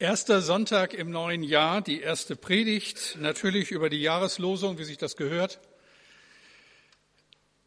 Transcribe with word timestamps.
Erster 0.00 0.40
Sonntag 0.40 0.94
im 0.94 1.10
neuen 1.10 1.42
Jahr, 1.42 1.82
die 1.82 2.00
erste 2.00 2.34
Predigt, 2.34 3.18
natürlich 3.20 3.70
über 3.70 3.90
die 3.90 4.00
Jahreslosung, 4.00 4.78
wie 4.78 4.84
sich 4.84 4.96
das 4.96 5.14
gehört. 5.14 5.60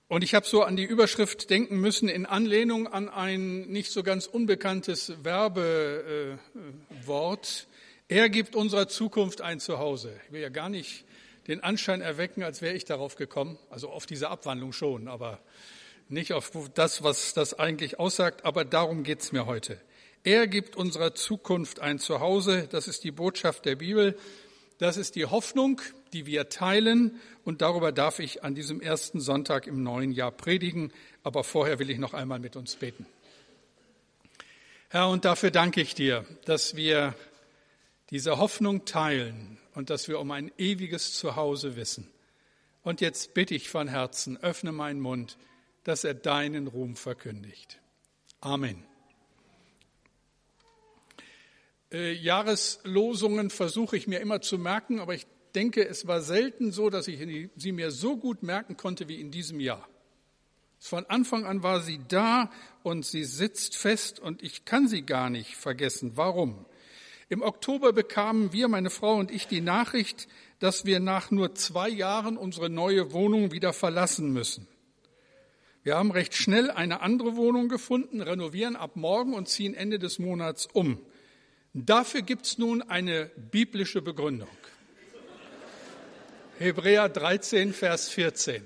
Und 0.08 0.24
ich 0.24 0.34
habe 0.34 0.48
so 0.48 0.64
an 0.64 0.76
die 0.76 0.84
Überschrift 0.84 1.52
denken 1.52 1.80
müssen 1.80 2.10
in 2.10 2.26
Anlehnung 2.26 2.88
an 2.88 3.08
ein 3.08 3.68
nicht 3.68 3.92
so 3.92 4.02
ganz 4.02 4.26
unbekanntes 4.26 5.24
Werbewort. 5.24 6.40
Er 8.08 8.30
gibt 8.30 8.56
unserer 8.56 8.88
Zukunft 8.88 9.42
ein 9.42 9.60
Zuhause. 9.60 10.20
Ich 10.26 10.32
will 10.32 10.42
ja 10.42 10.50
gar 10.50 10.70
nicht 10.70 11.06
den 11.48 11.62
Anschein 11.62 12.02
erwecken, 12.02 12.42
als 12.42 12.64
wäre 12.64 12.74
ich 12.74 12.86
darauf 12.86 13.16
gekommen, 13.16 13.60
also 13.70 13.92
auf 13.92 14.08
diese 14.08 14.30
Abwandlung 14.30 14.74
schon, 14.74 15.08
aber 15.08 15.40
nicht 16.10 16.34
auf 16.34 16.52
das, 16.74 17.04
was 17.04 17.36
das 17.36 17.54
eigentlich 17.54 18.00
aussagt, 18.00 18.44
aber 18.44 18.66
darum 18.66 19.04
geht's 19.04 19.34
mir 19.34 19.46
heute. 19.46 19.80
Er 20.24 20.48
gibt 20.48 20.78
unserer 20.78 21.16
Zukunft 21.16 21.82
ein 21.82 22.00
Zuhause. 22.00 22.68
Das 22.72 22.88
ist 22.88 23.04
die 23.04 23.12
Botschaft 23.12 23.66
der 23.66 23.76
Bibel. 23.76 24.18
Das 24.78 24.96
ist 24.96 25.16
die 25.16 25.26
Hoffnung, 25.26 25.82
die 26.14 26.26
wir 26.26 26.48
teilen. 26.48 27.20
Und 27.44 27.62
darüber 27.62 27.92
darf 27.92 28.20
ich 28.20 28.42
an 28.42 28.56
diesem 28.56 28.80
ersten 28.80 29.20
Sonntag 29.20 29.68
im 29.68 29.84
neuen 29.84 30.14
Jahr 30.14 30.32
predigen. 30.32 30.94
Aber 31.24 31.44
vorher 31.44 31.78
will 31.80 31.90
ich 31.90 31.98
noch 31.98 32.14
einmal 32.14 32.40
mit 32.40 32.56
uns 32.56 32.76
beten. 32.76 33.06
Herr, 34.90 35.10
und 35.10 35.26
dafür 35.26 35.52
danke 35.52 35.82
ich 35.82 35.94
dir, 35.94 36.26
dass 36.46 36.76
wir 36.76 37.16
diese 38.10 38.38
Hoffnung 38.38 38.86
teilen 38.86 39.58
und 39.74 39.90
dass 39.90 40.08
wir 40.08 40.20
um 40.20 40.32
ein 40.32 40.52
ewiges 40.58 41.16
Zuhause 41.16 41.76
wissen. 41.76 42.10
Und 42.84 43.02
jetzt 43.02 43.34
bitte 43.34 43.56
ich 43.56 43.70
von 43.70 43.88
Herzen, 43.90 44.38
öffne 44.38 44.72
meinen 44.72 45.02
Mund, 45.02 45.38
dass 45.84 46.04
er 46.04 46.14
deinen 46.14 46.68
Ruhm 46.68 46.96
verkündigt. 46.96 47.80
Amen. 48.40 48.86
Äh, 51.94 52.14
Jahreslosungen 52.14 53.52
versuche 53.52 53.96
ich 53.96 54.08
mir 54.08 54.20
immer 54.20 54.42
zu 54.42 54.58
merken, 54.58 55.00
aber 55.00 55.14
ich 55.14 55.28
denke, 55.54 55.88
es 55.88 56.08
war 56.08 56.22
selten 56.22 56.72
so, 56.72 56.90
dass 56.90 57.08
ich 57.08 57.20
sie 57.56 57.72
mir 57.72 57.92
so 57.92 58.18
gut 58.18 58.42
merken 58.42 58.76
konnte 58.76 59.08
wie 59.08 59.22
in 59.22 59.30
diesem 59.30 59.60
Jahr. 59.60 59.88
Von 60.80 61.06
Anfang 61.06 61.46
an 61.46 61.62
war 61.62 61.82
sie 61.82 62.00
da 62.10 62.50
und 62.82 63.06
sie 63.06 63.24
sitzt 63.24 63.78
fest 63.78 64.20
und 64.20 64.42
ich 64.42 64.66
kann 64.66 64.88
sie 64.88 65.04
gar 65.04 65.30
nicht 65.30 65.56
vergessen. 65.56 66.14
Warum? 66.16 66.66
Im 67.30 67.42
Oktober 67.42 67.94
bekamen 67.94 68.52
wir, 68.52 68.68
meine 68.68 68.90
Frau 68.90 69.16
und 69.16 69.32
ich, 69.32 69.48
die 69.48 69.62
Nachricht, 69.62 70.28
dass 70.60 70.86
wir 70.86 71.00
nach 71.00 71.32
nur 71.32 71.56
zwei 71.56 71.90
Jahren 71.90 72.38
unsere 72.38 72.70
neue 72.70 73.14
Wohnung 73.14 73.52
wieder 73.52 73.72
verlassen 73.72 74.34
müssen. 74.34 74.68
Wir 75.84 75.96
haben 75.96 76.12
recht 76.12 76.34
schnell 76.34 76.72
eine 76.72 77.02
andere 77.02 77.36
Wohnung 77.36 77.70
gefunden, 77.70 78.22
renovieren 78.22 78.76
ab 78.76 78.96
morgen 78.96 79.34
und 79.34 79.48
ziehen 79.48 79.76
Ende 79.76 80.00
des 80.00 80.18
Monats 80.18 80.68
um. 80.74 81.00
Dafür 81.76 82.22
gibt 82.22 82.46
es 82.46 82.60
nun 82.60 82.84
eine 82.84 83.32
biblische 83.36 84.04
Begründung. 84.04 84.48
Hebräer 86.60 87.10
13, 87.10 87.74
Vers 87.74 88.10
14. 88.10 88.64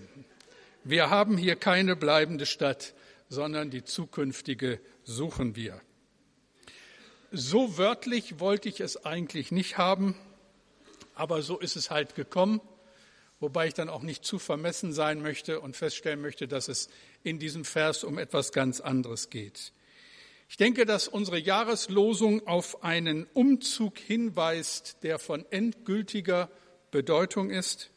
Wir 0.84 1.10
haben 1.10 1.38
hier 1.38 1.56
keine 1.56 1.96
bleibende 1.96 2.46
Stadt, 2.46 2.94
sondern 3.30 3.70
die 3.70 3.86
zukünftige 3.86 4.82
suchen 5.06 5.56
wir. 5.56 5.80
So 7.32 7.78
wörtlich 7.78 8.42
wollte 8.42 8.68
ich 8.68 8.82
es 8.82 9.06
eigentlich 9.06 9.54
nicht 9.54 9.78
haben, 9.78 10.16
aber 11.16 11.42
so 11.42 11.60
ist 11.60 11.78
es 11.78 11.90
halt 11.90 12.14
gekommen, 12.14 12.60
wobei 13.40 13.68
ich 13.68 13.74
dann 13.74 13.88
auch 13.88 14.04
nicht 14.04 14.26
zu 14.26 14.38
vermessen 14.38 14.92
sein 14.92 15.22
möchte 15.22 15.62
und 15.62 15.78
feststellen 15.78 16.22
möchte, 16.22 16.50
dass 16.50 16.68
es 16.68 16.90
in 17.24 17.40
diesem 17.40 17.64
Vers 17.64 18.04
um 18.04 18.18
etwas 18.18 18.52
ganz 18.52 18.82
anderes 18.82 19.30
geht. 19.30 19.72
Ich 20.50 20.58
denke, 20.58 20.86
dass 20.86 21.08
unsere 21.08 21.40
Jahreslosung 21.40 22.48
auf 22.48 22.84
einen 22.84 23.28
Umzug 23.34 24.00
hinweist, 24.00 24.98
der 25.04 25.20
von 25.20 25.46
endgültiger 25.52 26.50
Bedeutung 26.90 27.50
ist. 27.50 27.92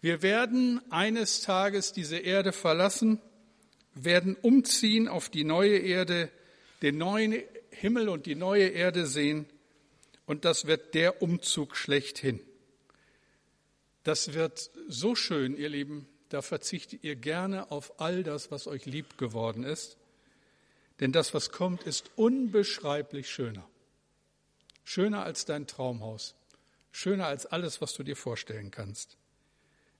Wir 0.00 0.22
werden 0.22 0.80
eines 0.90 1.42
Tages 1.42 1.92
diese 1.92 2.18
Erde 2.18 2.52
verlassen, 2.52 3.20
werden 3.94 4.36
umziehen 4.40 5.08
auf 5.08 5.28
die 5.28 5.44
neue 5.44 5.78
Erde, 5.78 6.30
den 6.82 6.98
neuen 6.98 7.42
Himmel 7.70 8.08
und 8.08 8.26
die 8.26 8.34
neue 8.34 8.68
Erde 8.68 9.06
sehen, 9.06 9.46
und 10.26 10.44
das 10.44 10.66
wird 10.66 10.94
der 10.94 11.22
Umzug 11.22 11.76
schlechthin. 11.76 12.40
Das 14.02 14.34
wird 14.34 14.70
so 14.88 15.14
schön, 15.14 15.56
ihr 15.56 15.68
Lieben, 15.68 16.08
da 16.28 16.42
verzichtet 16.42 17.04
ihr 17.04 17.14
gerne 17.14 17.70
auf 17.70 18.00
all 18.00 18.24
das, 18.24 18.50
was 18.50 18.66
euch 18.66 18.86
lieb 18.86 19.18
geworden 19.18 19.62
ist. 19.62 19.96
Denn 21.00 21.12
das, 21.12 21.34
was 21.34 21.50
kommt, 21.50 21.82
ist 21.82 22.10
unbeschreiblich 22.16 23.28
schöner. 23.28 23.68
Schöner 24.84 25.24
als 25.24 25.44
dein 25.44 25.66
Traumhaus. 25.66 26.34
Schöner 26.90 27.26
als 27.26 27.44
alles, 27.44 27.80
was 27.80 27.92
du 27.94 28.02
dir 28.02 28.16
vorstellen 28.16 28.70
kannst. 28.70 29.16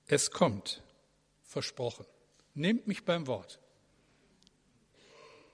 Es 0.07 0.31
kommt. 0.31 0.81
Versprochen. 1.43 2.05
Nehmt 2.55 2.87
mich 2.87 3.05
beim 3.05 3.27
Wort. 3.27 3.59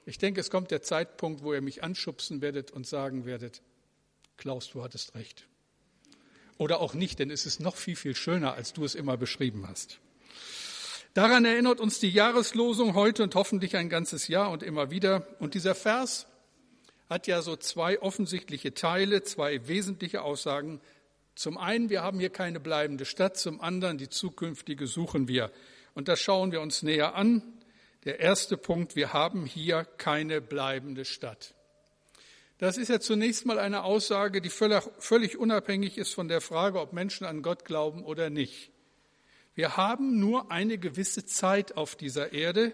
Ich 0.05 0.17
denke, 0.17 0.39
es 0.39 0.49
kommt 0.49 0.71
der 0.71 0.81
Zeitpunkt, 0.81 1.43
wo 1.43 1.53
ihr 1.53 1.61
mich 1.61 1.83
anschubsen 1.83 2.41
werdet 2.41 2.71
und 2.71 2.87
sagen 2.87 3.25
werdet, 3.25 3.61
Klaus, 4.37 4.69
du 4.69 4.83
hattest 4.83 5.15
recht. 5.15 5.47
Oder 6.57 6.79
auch 6.79 6.93
nicht, 6.93 7.19
denn 7.19 7.29
es 7.29 7.45
ist 7.45 7.59
noch 7.59 7.75
viel, 7.75 7.95
viel 7.95 8.15
schöner, 8.15 8.53
als 8.53 8.73
du 8.73 8.85
es 8.85 8.95
immer 8.95 9.17
beschrieben 9.17 9.67
hast. 9.67 9.99
Daran 11.13 11.45
erinnert 11.45 11.79
uns 11.79 11.99
die 11.99 12.09
Jahreslosung 12.09 12.95
heute 12.95 13.21
und 13.21 13.35
hoffentlich 13.35 13.75
ein 13.75 13.87
ganzes 13.87 14.27
Jahr 14.27 14.49
und 14.49 14.63
immer 14.63 14.89
wieder. 14.89 15.27
Und 15.39 15.53
dieser 15.53 15.75
Vers 15.75 16.25
hat 17.07 17.27
ja 17.27 17.43
so 17.43 17.55
zwei 17.55 18.01
offensichtliche 18.01 18.73
Teile, 18.73 19.21
zwei 19.21 19.67
wesentliche 19.67 20.23
Aussagen. 20.23 20.81
Zum 21.35 21.59
einen, 21.59 21.91
wir 21.91 22.01
haben 22.01 22.19
hier 22.19 22.31
keine 22.31 22.59
bleibende 22.59 23.05
Stadt, 23.05 23.37
zum 23.37 23.61
anderen, 23.61 23.99
die 23.99 24.09
zukünftige 24.09 24.87
suchen 24.87 25.27
wir. 25.27 25.51
Und 25.93 26.07
das 26.07 26.19
schauen 26.19 26.51
wir 26.51 26.61
uns 26.61 26.81
näher 26.81 27.13
an. 27.13 27.43
Der 28.05 28.19
erste 28.19 28.57
Punkt, 28.57 28.95
wir 28.95 29.13
haben 29.13 29.45
hier 29.45 29.85
keine 29.99 30.41
bleibende 30.41 31.05
Stadt. 31.05 31.53
Das 32.57 32.75
ist 32.77 32.87
ja 32.89 32.99
zunächst 32.99 33.45
mal 33.45 33.59
eine 33.59 33.83
Aussage, 33.83 34.41
die 34.41 34.49
völlig, 34.49 35.37
unabhängig 35.37 35.99
ist 35.99 36.13
von 36.13 36.27
der 36.27 36.41
Frage, 36.41 36.79
ob 36.79 36.91
Menschen 36.91 37.27
an 37.27 37.43
Gott 37.43 37.65
glauben 37.65 38.03
oder 38.03 38.31
nicht. 38.31 38.72
Wir 39.55 39.77
haben 39.77 40.19
nur 40.19 40.51
eine 40.51 40.77
gewisse 40.77 41.25
Zeit 41.25 41.77
auf 41.77 41.95
dieser 41.95 42.33
Erde, 42.33 42.73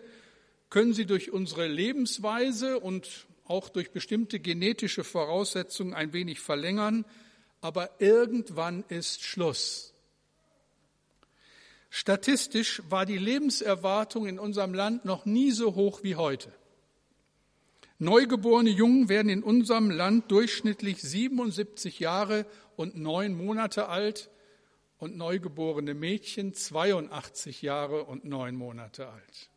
können 0.70 0.94
sie 0.94 1.06
durch 1.06 1.32
unsere 1.32 1.68
Lebensweise 1.68 2.80
und 2.80 3.28
auch 3.46 3.70
durch 3.70 3.92
bestimmte 3.92 4.40
genetische 4.40 5.04
Voraussetzungen 5.04 5.94
ein 5.94 6.14
wenig 6.14 6.40
verlängern, 6.40 7.06
aber 7.62 7.90
irgendwann 8.00 8.86
ist 8.88 9.24
Schluss. 9.24 9.94
Statistisch 11.90 12.84
war 12.88 13.06
die 13.06 13.18
Lebenserwartung 13.18 14.28
in 14.28 14.38
unserem 14.38 14.74
Land 14.74 15.06
noch 15.06 15.26
nie 15.26 15.52
so 15.52 15.76
hoch 15.76 16.04
wie 16.04 16.16
heute. 16.16 16.54
Neugeborene 17.98 18.70
Jungen 18.70 19.10
werden 19.10 19.30
in 19.30 19.44
unserem 19.44 19.90
Land 19.90 20.32
durchschnittlich 20.32 21.02
77 21.02 22.00
Jahre 22.00 22.46
und 22.78 22.96
neun 22.96 23.36
Monate 23.36 23.90
alt 23.90 24.30
und 25.00 25.18
neugeborene 25.18 25.94
Mädchen 25.94 26.54
82 26.54 27.62
Jahre 27.62 28.04
und 28.04 28.26
neun 28.26 28.56
Monate 28.56 29.08
alt. 29.08 29.50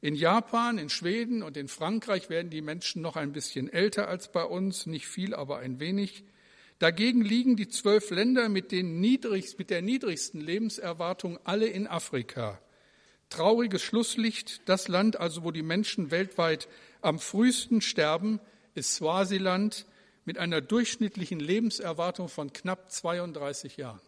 In 0.00 0.16
Japan, 0.16 0.78
in 0.78 0.88
Schweden 0.88 1.44
und 1.44 1.56
in 1.56 1.68
Frankreich 1.68 2.28
werden 2.28 2.50
die 2.50 2.60
Menschen 2.60 3.02
noch 3.02 3.14
ein 3.14 3.32
bisschen 3.32 3.72
älter 3.72 4.08
als 4.08 4.32
bei 4.32 4.42
uns, 4.42 4.86
nicht 4.86 5.06
viel, 5.06 5.32
aber 5.32 5.58
ein 5.58 5.78
wenig. 5.78 6.24
Dagegen 6.80 7.22
liegen 7.22 7.54
die 7.54 7.68
zwölf 7.68 8.10
Länder 8.10 8.48
mit, 8.48 8.72
niedrigst, 8.72 9.60
mit 9.60 9.70
der 9.70 9.80
niedrigsten 9.80 10.40
Lebenserwartung 10.40 11.38
alle 11.44 11.66
in 11.66 11.86
Afrika. 11.86 12.60
Trauriges 13.30 13.82
Schlusslicht, 13.82 14.68
das 14.68 14.88
Land 14.88 15.20
also, 15.20 15.44
wo 15.44 15.52
die 15.52 15.62
Menschen 15.62 16.10
weltweit 16.10 16.68
am 17.00 17.20
frühesten 17.20 17.80
sterben, 17.80 18.40
ist 18.74 18.94
Swasiland 18.94 19.86
mit 20.24 20.38
einer 20.38 20.60
durchschnittlichen 20.60 21.40
Lebenserwartung 21.40 22.28
von 22.28 22.52
knapp 22.52 22.90
32 22.90 23.76
Jahren. 23.76 24.00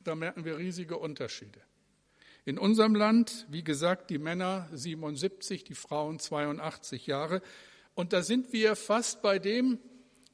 Da 0.00 0.14
merken 0.14 0.44
wir 0.44 0.58
riesige 0.58 0.96
Unterschiede. 0.96 1.60
In 2.44 2.58
unserem 2.58 2.94
Land, 2.94 3.46
wie 3.50 3.62
gesagt, 3.62 4.10
die 4.10 4.18
Männer 4.18 4.68
77, 4.72 5.64
die 5.64 5.74
Frauen 5.74 6.18
82 6.18 7.06
Jahre. 7.06 7.42
Und 7.94 8.12
da 8.12 8.22
sind 8.22 8.52
wir 8.52 8.74
fast 8.74 9.20
bei 9.20 9.38
dem, 9.38 9.78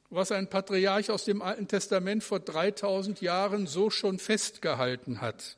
was 0.09 0.31
ein 0.31 0.49
Patriarch 0.49 1.11
aus 1.11 1.25
dem 1.25 1.41
Alten 1.41 1.67
Testament 1.67 2.23
vor 2.23 2.39
3000 2.39 3.19
Jahren 3.21 3.67
so 3.67 3.89
schon 3.89 4.17
festgehalten 4.17 5.19
hat. 5.19 5.57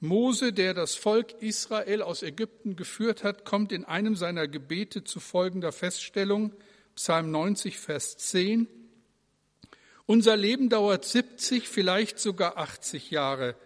Mose, 0.00 0.52
der 0.52 0.74
das 0.74 0.94
Volk 0.94 1.40
Israel 1.40 2.02
aus 2.02 2.22
Ägypten 2.22 2.76
geführt 2.76 3.24
hat, 3.24 3.44
kommt 3.44 3.72
in 3.72 3.84
einem 3.84 4.14
seiner 4.14 4.46
Gebete 4.46 5.04
zu 5.04 5.20
folgender 5.20 5.72
Feststellung, 5.72 6.52
Psalm 6.94 7.30
90, 7.30 7.78
Vers 7.78 8.16
10. 8.18 8.68
Unser 10.04 10.36
Leben 10.36 10.68
dauert 10.68 11.04
70, 11.04 11.68
vielleicht 11.68 12.18
sogar 12.18 12.58
80 12.58 13.10
Jahre. 13.10 13.56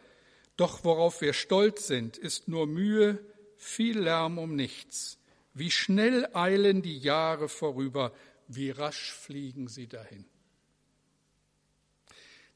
Doch 0.57 0.85
worauf 0.85 1.21
wir 1.21 1.33
stolz 1.33 1.87
sind, 1.87 2.17
ist 2.17 2.49
nur 2.49 2.67
Mühe, 2.67 3.19
viel 3.57 3.99
Lärm 3.99 4.39
um 4.39 4.55
nichts. 4.55 5.19
Wie 5.53 5.71
schnell 5.71 6.29
eilen 6.33 6.83
die 6.83 6.99
Jahre 6.99 7.49
vorüber. 7.49 8.13
wie 8.53 8.71
rasch 8.71 9.13
fliegen 9.13 9.69
sie 9.69 9.87
dahin. 9.87 10.25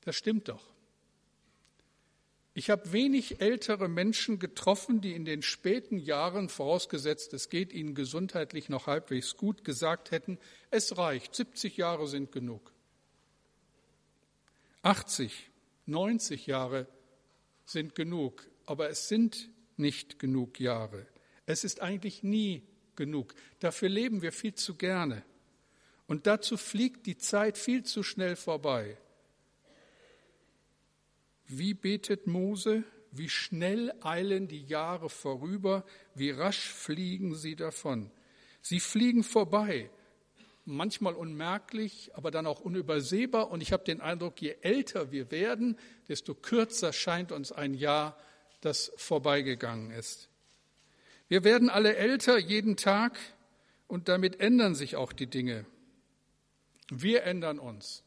Das 0.00 0.16
stimmt 0.16 0.48
doch. 0.48 0.73
Ich 2.56 2.70
habe 2.70 2.92
wenig 2.92 3.40
ältere 3.40 3.88
Menschen 3.88 4.38
getroffen, 4.38 5.00
die 5.00 5.12
in 5.12 5.24
den 5.24 5.42
späten 5.42 5.98
Jahren, 5.98 6.48
vorausgesetzt 6.48 7.34
es 7.34 7.48
geht 7.48 7.72
ihnen 7.72 7.96
gesundheitlich 7.96 8.68
noch 8.68 8.86
halbwegs 8.86 9.36
gut, 9.36 9.64
gesagt 9.64 10.12
hätten, 10.12 10.38
es 10.70 10.96
reicht, 10.96 11.34
70 11.34 11.76
Jahre 11.76 12.06
sind 12.06 12.30
genug. 12.30 12.72
80, 14.82 15.50
90 15.86 16.46
Jahre 16.46 16.86
sind 17.64 17.96
genug, 17.96 18.46
aber 18.66 18.88
es 18.88 19.08
sind 19.08 19.50
nicht 19.76 20.20
genug 20.20 20.60
Jahre. 20.60 21.06
Es 21.46 21.64
ist 21.64 21.80
eigentlich 21.80 22.22
nie 22.22 22.62
genug. 22.94 23.34
Dafür 23.58 23.88
leben 23.88 24.22
wir 24.22 24.30
viel 24.30 24.54
zu 24.54 24.76
gerne. 24.76 25.24
Und 26.06 26.28
dazu 26.28 26.56
fliegt 26.56 27.06
die 27.06 27.18
Zeit 27.18 27.58
viel 27.58 27.82
zu 27.82 28.04
schnell 28.04 28.36
vorbei. 28.36 28.96
Wie 31.58 31.74
betet 31.74 32.26
Mose? 32.26 32.84
Wie 33.10 33.28
schnell 33.28 33.92
eilen 34.02 34.48
die 34.48 34.64
Jahre 34.64 35.08
vorüber, 35.08 35.84
wie 36.14 36.30
rasch 36.30 36.68
fliegen 36.68 37.34
sie 37.34 37.54
davon. 37.54 38.10
Sie 38.60 38.80
fliegen 38.80 39.22
vorbei, 39.22 39.90
manchmal 40.64 41.14
unmerklich, 41.14 42.10
aber 42.14 42.30
dann 42.30 42.46
auch 42.46 42.60
unübersehbar. 42.60 43.50
Und 43.50 43.60
ich 43.60 43.72
habe 43.72 43.84
den 43.84 44.00
Eindruck, 44.00 44.40
je 44.40 44.56
älter 44.62 45.12
wir 45.12 45.30
werden, 45.30 45.78
desto 46.08 46.34
kürzer 46.34 46.92
scheint 46.92 47.30
uns 47.30 47.52
ein 47.52 47.74
Jahr, 47.74 48.18
das 48.60 48.92
vorbeigegangen 48.96 49.90
ist. 49.90 50.28
Wir 51.28 51.44
werden 51.44 51.70
alle 51.70 51.96
älter 51.96 52.38
jeden 52.38 52.76
Tag 52.76 53.18
und 53.86 54.08
damit 54.08 54.40
ändern 54.40 54.74
sich 54.74 54.96
auch 54.96 55.12
die 55.12 55.26
Dinge. 55.26 55.66
Wir 56.90 57.24
ändern 57.24 57.58
uns. 57.58 58.03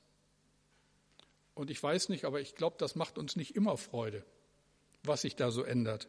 Und 1.57 1.71
ich 1.71 1.81
weiß 1.81 2.09
nicht, 2.09 2.25
aber 2.25 2.39
ich 2.39 2.53
glaube, 2.53 2.75
das 2.77 2.95
macht 2.95 3.17
uns 3.17 3.35
nicht 3.35 3.55
immer 3.55 3.77
Freude, 3.77 4.23
was 5.03 5.21
sich 5.21 5.35
da 5.35 5.49
so 5.49 5.63
ändert. 5.63 6.07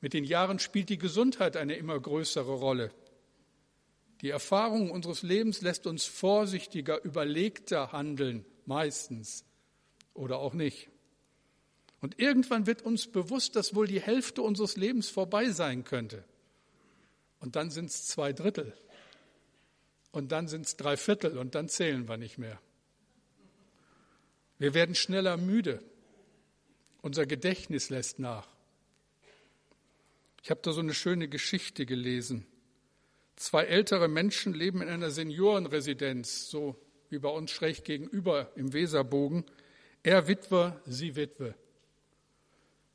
Mit 0.00 0.14
den 0.14 0.24
Jahren 0.24 0.58
spielt 0.58 0.88
die 0.88 0.98
Gesundheit 0.98 1.56
eine 1.56 1.76
immer 1.76 1.98
größere 1.98 2.54
Rolle. 2.54 2.90
Die 4.20 4.30
Erfahrung 4.30 4.90
unseres 4.90 5.22
Lebens 5.22 5.60
lässt 5.60 5.86
uns 5.86 6.06
vorsichtiger, 6.06 7.04
überlegter 7.04 7.92
handeln, 7.92 8.44
meistens 8.66 9.44
oder 10.12 10.38
auch 10.38 10.54
nicht. 10.54 10.88
Und 12.00 12.18
irgendwann 12.18 12.66
wird 12.66 12.82
uns 12.82 13.06
bewusst, 13.06 13.54
dass 13.54 13.76
wohl 13.76 13.86
die 13.86 14.00
Hälfte 14.00 14.42
unseres 14.42 14.76
Lebens 14.76 15.08
vorbei 15.08 15.50
sein 15.50 15.84
könnte. 15.84 16.24
Und 17.38 17.54
dann 17.54 17.70
sind 17.70 17.90
es 17.90 18.08
zwei 18.08 18.32
Drittel. 18.32 18.74
Und 20.10 20.32
dann 20.32 20.48
sind 20.48 20.66
es 20.66 20.76
drei 20.76 20.96
Viertel 20.96 21.38
und 21.38 21.54
dann 21.54 21.68
zählen 21.68 22.08
wir 22.08 22.16
nicht 22.16 22.38
mehr. 22.38 22.60
Wir 24.58 24.74
werden 24.74 24.94
schneller 24.94 25.36
müde. 25.36 25.82
Unser 27.00 27.26
Gedächtnis 27.26 27.90
lässt 27.90 28.18
nach. 28.18 28.48
Ich 30.42 30.50
habe 30.50 30.60
da 30.62 30.72
so 30.72 30.80
eine 30.80 30.94
schöne 30.94 31.28
Geschichte 31.28 31.86
gelesen. 31.86 32.46
Zwei 33.36 33.64
ältere 33.64 34.08
Menschen 34.08 34.52
leben 34.52 34.82
in 34.82 34.88
einer 34.88 35.10
Seniorenresidenz, 35.10 36.48
so 36.48 36.76
wie 37.10 37.18
bei 37.18 37.28
uns 37.28 37.50
schräg 37.50 37.84
gegenüber 37.84 38.50
im 38.56 38.72
Weserbogen. 38.72 39.44
Er 40.02 40.26
Witwer, 40.26 40.80
sie 40.86 41.14
Witwe. 41.16 41.54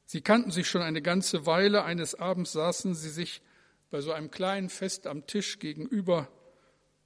Sie 0.06 0.22
kannten 0.22 0.52
sich 0.52 0.68
schon 0.68 0.82
eine 0.82 1.02
ganze 1.02 1.46
Weile. 1.46 1.84
Eines 1.84 2.16
Abends 2.16 2.52
saßen 2.52 2.94
sie 2.94 3.10
sich 3.10 3.42
bei 3.90 4.02
so 4.02 4.12
einem 4.12 4.32
kleinen 4.32 4.70
Fest 4.70 5.08
am 5.08 5.28
Tisch 5.28 5.60
gegenüber 5.60 6.28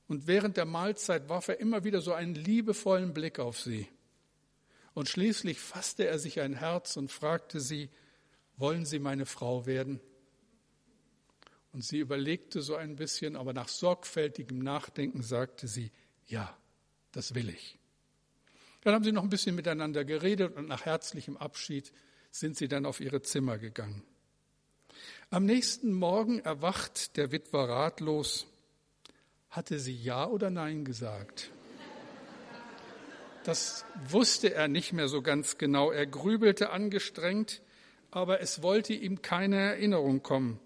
und 0.07 0.25
während 0.25 0.57
der 0.57 0.65
Mahlzeit 0.65 1.29
warf 1.29 1.49
er 1.49 1.59
immer 1.59 1.83
wieder 1.83 2.01
so 2.01 2.13
einen 2.13 2.33
liebevollen 2.33 3.13
Blick 3.13 3.39
auf 3.39 3.59
sie. 3.59 3.87
Und 4.97 5.07
schließlich 5.07 5.59
fasste 5.59 6.07
er 6.07 6.17
sich 6.17 6.39
ein 6.39 6.53
Herz 6.53 6.97
und 6.97 7.11
fragte 7.11 7.59
sie, 7.59 7.91
wollen 8.55 8.83
Sie 8.83 8.97
meine 8.97 9.27
Frau 9.27 9.67
werden? 9.67 9.99
Und 11.71 11.83
sie 11.83 11.99
überlegte 11.99 12.63
so 12.63 12.75
ein 12.75 12.95
bisschen, 12.95 13.35
aber 13.35 13.53
nach 13.53 13.67
sorgfältigem 13.67 14.57
Nachdenken 14.57 15.21
sagte 15.21 15.67
sie, 15.67 15.91
ja, 16.25 16.57
das 17.11 17.35
will 17.35 17.49
ich. 17.49 17.77
Dann 18.81 18.95
haben 18.95 19.03
sie 19.03 19.11
noch 19.11 19.21
ein 19.21 19.29
bisschen 19.29 19.55
miteinander 19.55 20.03
geredet 20.03 20.55
und 20.55 20.67
nach 20.67 20.85
herzlichem 20.85 21.37
Abschied 21.37 21.93
sind 22.31 22.57
sie 22.57 22.67
dann 22.67 22.87
auf 22.87 22.99
ihre 22.99 23.21
Zimmer 23.21 23.59
gegangen. 23.59 24.01
Am 25.29 25.45
nächsten 25.45 25.93
Morgen 25.93 26.39
erwacht 26.39 27.17
der 27.17 27.31
Witwer 27.31 27.69
ratlos. 27.69 28.47
Hatte 29.51 29.77
sie 29.77 29.95
Ja 29.95 30.25
oder 30.27 30.49
Nein 30.49 30.85
gesagt? 30.85 31.51
Das 33.47 33.85
wusste 34.09 34.53
er 34.53 34.67
nicht 34.67 34.91
mehr 34.91 35.07
so 35.07 35.21
ganz 35.21 35.57
genau. 35.57 35.89
Er 35.89 36.05
grübelte 36.05 36.69
angestrengt, 36.69 37.61
aber 38.11 38.41
es 38.41 38.61
wollte 38.61 38.93
ihm 38.93 39.21
keine 39.21 39.55
Erinnerung 39.55 40.21
kommen. 40.21 40.59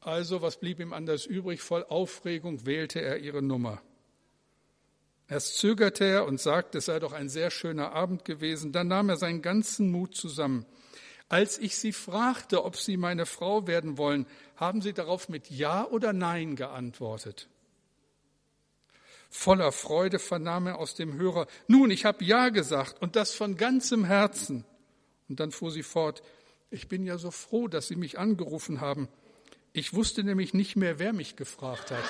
Also, 0.00 0.42
was 0.42 0.58
blieb 0.58 0.80
ihm 0.80 0.92
anders 0.92 1.26
übrig? 1.26 1.60
Voll 1.60 1.84
Aufregung 1.84 2.66
wählte 2.66 3.00
er 3.00 3.18
ihre 3.18 3.40
Nummer. 3.40 3.80
Erst 5.28 5.58
zögerte 5.58 6.04
er 6.04 6.26
und 6.26 6.40
sagte, 6.40 6.78
es 6.78 6.86
sei 6.86 6.98
doch 6.98 7.12
ein 7.12 7.28
sehr 7.28 7.52
schöner 7.52 7.92
Abend 7.92 8.24
gewesen. 8.24 8.72
Dann 8.72 8.88
nahm 8.88 9.08
er 9.08 9.16
seinen 9.16 9.40
ganzen 9.40 9.88
Mut 9.92 10.16
zusammen. 10.16 10.66
Als 11.28 11.56
ich 11.56 11.76
Sie 11.76 11.92
fragte, 11.92 12.64
ob 12.64 12.74
Sie 12.74 12.96
meine 12.96 13.26
Frau 13.26 13.68
werden 13.68 13.96
wollen, 13.96 14.26
haben 14.56 14.82
Sie 14.82 14.92
darauf 14.92 15.28
mit 15.28 15.50
Ja 15.50 15.86
oder 15.86 16.12
Nein 16.12 16.56
geantwortet. 16.56 17.48
Voller 19.34 19.72
Freude 19.72 20.18
vernahm 20.18 20.66
er 20.66 20.78
aus 20.78 20.94
dem 20.94 21.14
Hörer, 21.14 21.46
nun, 21.66 21.90
ich 21.90 22.04
habe 22.04 22.22
Ja 22.22 22.50
gesagt 22.50 23.00
und 23.00 23.16
das 23.16 23.32
von 23.32 23.56
ganzem 23.56 24.04
Herzen. 24.04 24.66
Und 25.26 25.40
dann 25.40 25.52
fuhr 25.52 25.70
sie 25.70 25.82
fort, 25.82 26.22
ich 26.70 26.86
bin 26.86 27.06
ja 27.06 27.16
so 27.16 27.30
froh, 27.30 27.66
dass 27.66 27.88
Sie 27.88 27.96
mich 27.96 28.18
angerufen 28.18 28.82
haben. 28.82 29.08
Ich 29.72 29.94
wusste 29.94 30.22
nämlich 30.22 30.52
nicht 30.52 30.76
mehr, 30.76 30.98
wer 30.98 31.14
mich 31.14 31.34
gefragt 31.34 31.90
hat. 31.90 32.04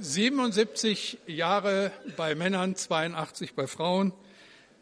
77 0.00 1.18
Jahre 1.28 1.92
bei 2.16 2.34
Männern, 2.34 2.74
82 2.74 3.54
bei 3.54 3.68
Frauen. 3.68 4.12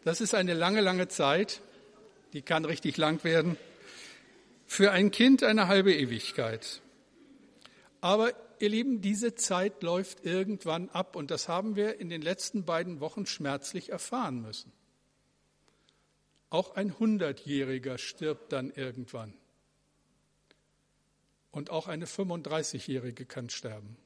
Das 0.05 0.23
ist 0.23 0.35
eine 0.35 0.55
lange, 0.55 0.81
lange 0.81 1.09
Zeit 1.09 1.61
die 2.33 2.43
kann 2.43 2.65
richtig 2.65 2.97
lang 2.97 3.23
werden. 3.25 3.57
Für 4.67 4.93
ein 4.93 5.11
Kind 5.11 5.43
eine 5.43 5.69
halbe 5.69 5.95
Ewigkeit. 5.95 6.83
Aber 8.01 8.33
ihr 8.61 8.69
Lieben, 8.69 9.01
diese 9.01 9.35
Zeit 9.35 9.83
läuft 9.83 10.25
irgendwann 10.25 10.89
ab 10.91 11.17
und 11.17 11.31
das 11.31 11.49
haben 11.49 11.75
wir 11.75 12.01
in 12.01 12.09
den 12.09 12.23
letzten 12.23 12.65
beiden 12.65 13.01
Wochen 13.01 13.27
schmerzlich 13.27 13.91
erfahren 13.91 14.43
müssen. 14.43 14.73
Auch 16.51 16.77
ein 16.77 16.99
Hundertjähriger 16.99 17.99
stirbt 17.99 18.53
dann 18.53 18.71
irgendwann. 18.71 19.35
Und 21.51 21.71
auch 21.71 21.89
eine 21.89 22.07
35-Jährige 22.07 23.27
kann 23.27 23.51
sterben. 23.51 23.97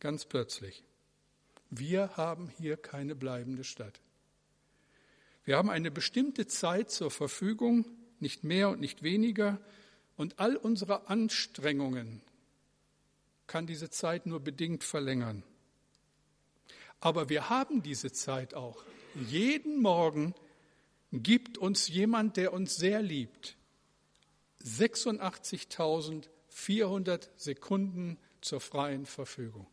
Ganz 0.00 0.24
plötzlich. 0.24 0.84
Wir 1.70 2.16
haben 2.16 2.48
hier 2.48 2.76
keine 2.76 3.14
bleibende 3.14 3.64
Stadt. 3.64 4.00
Wir 5.46 5.56
haben 5.56 5.70
eine 5.70 5.90
bestimmte 5.92 6.46
Zeit 6.48 6.90
zur 6.90 7.10
Verfügung, 7.10 7.86
nicht 8.18 8.44
mehr 8.44 8.68
und 8.68 8.80
nicht 8.80 9.04
weniger, 9.04 9.60
und 10.16 10.40
all 10.40 10.56
unsere 10.56 11.08
Anstrengungen 11.08 12.20
kann 13.46 13.68
diese 13.68 13.88
Zeit 13.88 14.26
nur 14.26 14.40
bedingt 14.40 14.82
verlängern. 14.82 15.44
Aber 16.98 17.28
wir 17.28 17.48
haben 17.48 17.84
diese 17.84 18.10
Zeit 18.10 18.54
auch. 18.54 18.82
Jeden 19.28 19.80
Morgen 19.80 20.34
gibt 21.12 21.58
uns 21.58 21.86
jemand, 21.88 22.36
der 22.36 22.52
uns 22.52 22.74
sehr 22.74 23.00
liebt, 23.00 23.56
86.400 24.64 27.28
Sekunden 27.36 28.18
zur 28.40 28.60
freien 28.60 29.06
Verfügung. 29.06 29.68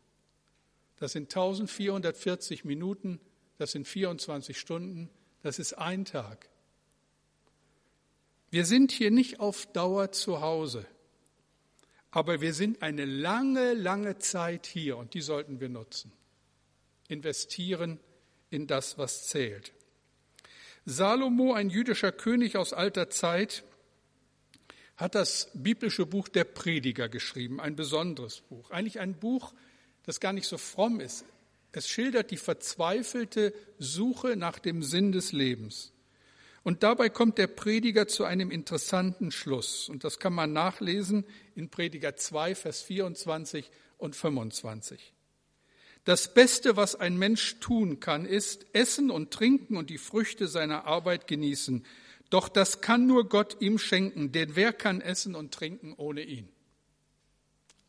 Das 0.98 1.14
sind 1.14 1.36
1440 1.36 2.64
Minuten, 2.64 3.20
das 3.58 3.72
sind 3.72 3.88
24 3.88 4.60
Stunden, 4.60 5.10
das 5.44 5.60
ist 5.60 5.74
ein 5.74 6.06
Tag. 6.06 6.50
Wir 8.50 8.66
sind 8.66 8.92
hier 8.92 9.12
nicht 9.12 9.40
auf 9.40 9.66
Dauer 9.68 10.12
zu 10.12 10.42
Hause, 10.42 10.86
aber 12.12 12.42
wir 12.42 12.54
sind 12.54 12.82
eine 12.82 13.06
lange, 13.06 13.74
lange 13.74 14.18
Zeit 14.20 14.66
hier 14.66 14.98
und 14.98 15.14
die 15.14 15.22
sollten 15.22 15.60
wir 15.60 15.70
nutzen. 15.70 16.12
Investieren 17.08 18.00
in 18.50 18.68
das, 18.68 18.98
was 18.98 19.28
zählt. 19.28 19.74
Salomo, 20.86 21.54
ein 21.54 21.70
jüdischer 21.70 22.12
König 22.12 22.58
aus 22.58 22.74
alter 22.74 23.10
Zeit, 23.10 23.64
hat 24.96 25.16
das 25.16 25.50
biblische 25.54 26.06
Buch 26.06 26.28
der 26.30 26.44
Prediger 26.44 27.10
geschrieben, 27.10 27.60
ein 27.60 27.76
besonderes 27.76 28.42
Buch. 28.42 28.70
Eigentlich 28.70 29.00
ein 29.00 29.16
Buch, 29.16 29.54
das 30.04 30.20
gar 30.20 30.34
nicht 30.34 30.48
so 30.48 30.58
fromm 30.58 31.00
ist. 31.00 31.26
Es 31.74 31.88
schildert 31.88 32.32
die 32.32 32.38
verzweifelte 32.38 33.54
Suche 33.80 34.36
nach 34.36 34.60
dem 34.60 34.84
Sinn 34.84 35.12
des 35.12 35.32
Lebens. 35.32 35.92
Und 36.62 36.84
dabei 36.84 37.10
kommt 37.10 37.40
der 37.40 37.48
Prediger 37.48 38.08
zu 38.08 38.24
einem 38.24 38.52
interessanten 38.52 39.32
Schluss. 39.32 39.90
Und 39.90 40.04
das 40.04 40.20
kann 40.20 40.34
man 40.34 40.54
nachlesen 40.54 41.26
in 41.56 41.70
Prediger 41.70 42.16
2, 42.16 42.56
Vers 42.56 42.84
24 42.84 43.70
und 43.98 44.16
25. 44.16 45.14
Das 46.06 46.34
Beste, 46.34 46.78
was 46.78 46.96
ein 46.96 47.18
Mensch 47.18 47.60
tun 47.60 48.00
kann, 48.00 48.26
ist 48.26 48.66
essen 48.74 49.10
und 49.10 49.32
trinken 49.32 49.76
und 49.76 49.90
die 49.90 49.98
Früchte 49.98 50.48
seiner 50.48 50.86
Arbeit 50.86 51.28
genießen. 51.28 51.86
Doch 52.30 52.50
das 52.50 52.82
kann 52.82 53.08
nur 53.08 53.28
Gott 53.30 53.58
ihm 53.62 53.80
schenken, 53.80 54.32
denn 54.32 54.56
wer 54.56 54.74
kann 54.74 55.02
essen 55.02 55.36
und 55.36 55.54
trinken 55.54 55.94
ohne 55.98 56.22
ihn? 56.22 56.50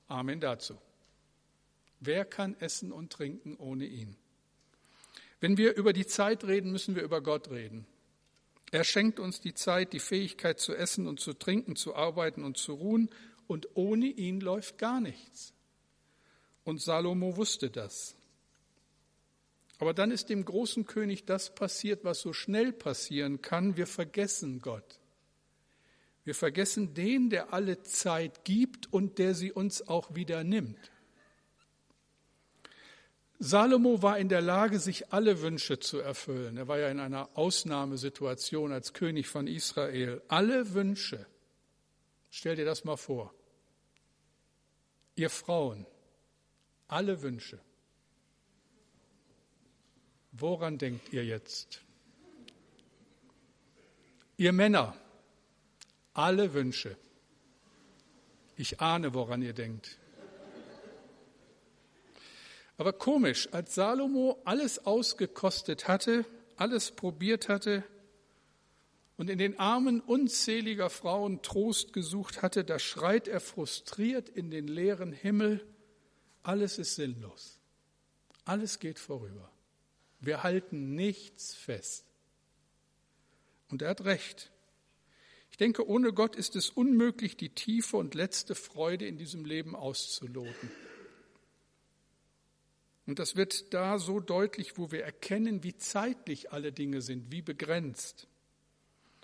Amen 0.09 0.41
dazu. 0.41 0.79
Wer 2.01 2.25
kann 2.25 2.57
essen 2.61 2.93
und 2.93 3.13
trinken 3.13 3.57
ohne 3.57 3.87
ihn? 3.87 4.17
Wenn 5.41 5.57
wir 5.57 5.77
über 5.77 5.93
die 5.93 6.07
Zeit 6.07 6.45
reden, 6.45 6.73
müssen 6.73 6.95
wir 6.95 7.03
über 7.03 7.21
Gott 7.21 7.51
reden. 7.51 7.87
Er 8.71 8.85
schenkt 8.85 9.21
uns 9.21 9.41
die 9.41 9.55
Zeit, 9.55 9.93
die 9.93 10.01
Fähigkeit 10.01 10.59
zu 10.59 10.75
essen 10.75 11.07
und 11.07 11.21
zu 11.21 11.33
trinken, 11.33 11.77
zu 11.77 11.95
arbeiten 11.95 12.45
und 12.45 12.57
zu 12.57 12.75
ruhen, 12.75 13.11
und 13.47 13.69
ohne 13.75 14.07
ihn 14.07 14.41
läuft 14.41 14.79
gar 14.79 15.01
nichts. 15.01 15.53
Und 16.65 16.81
Salomo 16.81 17.37
wusste 17.37 17.71
das. 17.71 18.17
Aber 19.79 19.93
dann 19.93 20.11
ist 20.11 20.31
dem 20.31 20.45
großen 20.45 20.87
König 20.87 21.25
das 21.27 21.55
passiert, 21.55 22.05
was 22.05 22.21
so 22.21 22.33
schnell 22.33 22.73
passieren 22.73 23.43
kann. 23.43 23.77
Wir 23.77 23.87
vergessen 23.87 24.61
Gott. 24.61 24.99
Wir 26.25 26.35
vergessen 26.35 26.95
den, 26.95 27.29
der 27.29 27.53
alle 27.53 27.83
Zeit 27.83 28.45
gibt 28.45 28.91
und 28.93 29.19
der 29.19 29.35
sie 29.35 29.53
uns 29.53 29.87
auch 29.87 30.15
wieder 30.15 30.43
nimmt. 30.43 30.79
Salomo 33.39 34.03
war 34.03 34.19
in 34.19 34.29
der 34.29 34.41
Lage, 34.41 34.79
sich 34.79 35.13
alle 35.13 35.41
Wünsche 35.43 35.79
zu 35.79 35.99
erfüllen. 35.99 36.57
Er 36.57 36.69
war 36.69 36.79
ja 36.79 36.89
in 36.89 37.01
einer 37.01 37.29
Ausnahmesituation 37.35 38.73
als 38.73 38.93
König 38.93 39.27
von 39.27 39.47
Israel. 39.47 40.23
Alle 40.29 40.73
Wünsche. 40.75 41.27
Stell 42.31 42.57
dir 42.57 42.65
das 42.65 42.85
mal 42.85 42.97
vor. 42.97 43.35
Ihr 45.17 45.31
Frauen, 45.31 45.87
alle 46.89 47.23
Wünsche. 47.23 47.61
Woran 50.33 50.79
denkt 50.79 51.13
ihr 51.13 51.25
jetzt? 51.25 51.81
Ihr 54.37 54.53
Männer, 54.53 54.97
alle 56.13 56.55
Wünsche. 56.55 56.97
Ich 58.57 58.81
ahne, 58.81 59.15
woran 59.15 59.43
ihr 59.43 59.53
denkt. 59.53 59.99
Aber 62.85 62.93
komisch, 62.93 63.49
als 63.51 63.75
Salomo 63.75 64.43
alles 64.45 64.85
ausgekostet 64.85 65.89
hatte, 65.89 66.27
alles 66.57 66.91
probiert 66.91 67.49
hatte 67.49 67.83
und 69.17 69.31
in 69.31 69.39
den 69.39 69.59
Armen 69.59 70.03
unzähliger 70.03 70.91
Frauen 70.91 71.41
Trost 71.41 71.95
gesucht 71.95 72.43
hatte, 72.43 72.63
da 72.63 72.79
schreit 72.79 73.27
er 73.27 73.41
frustriert 73.41 74.29
in 74.29 74.51
den 74.51 74.69
leeren 74.69 75.13
Himmel, 75.15 75.67
alles 76.43 76.77
ist 76.77 76.97
sinnlos. 76.97 77.59
Alles 78.45 78.81
geht 78.81 78.99
vorüber. 78.99 79.51
Wir 80.21 80.43
halten 80.43 80.95
nichts 80.95 81.55
fest. 81.55 82.05
Und 83.71 83.81
er 83.81 83.89
hat 83.89 84.05
recht. 84.05 84.53
Ich 85.51 85.57
denke, 85.57 85.89
ohne 85.89 86.13
Gott 86.13 86.37
ist 86.37 86.55
es 86.55 86.69
unmöglich, 86.69 87.39
die 87.39 87.49
tiefe 87.49 87.97
und 87.97 88.15
letzte 88.15 88.55
Freude 88.55 89.07
in 89.07 89.17
diesem 89.17 89.47
Leben 89.47 89.75
auszuloten. 89.75 90.71
Und 93.07 93.19
das 93.19 93.37
wird 93.37 93.75
da 93.75 93.99
so 93.99 94.21
deutlich, 94.21 94.79
wo 94.79 94.91
wir 94.91 95.05
erkennen, 95.05 95.63
wie 95.63 95.77
zeitlich 95.77 96.53
alle 96.53 96.73
Dinge 96.73 97.03
sind, 97.03 97.31
wie 97.31 97.43
begrenzt. 97.43 98.29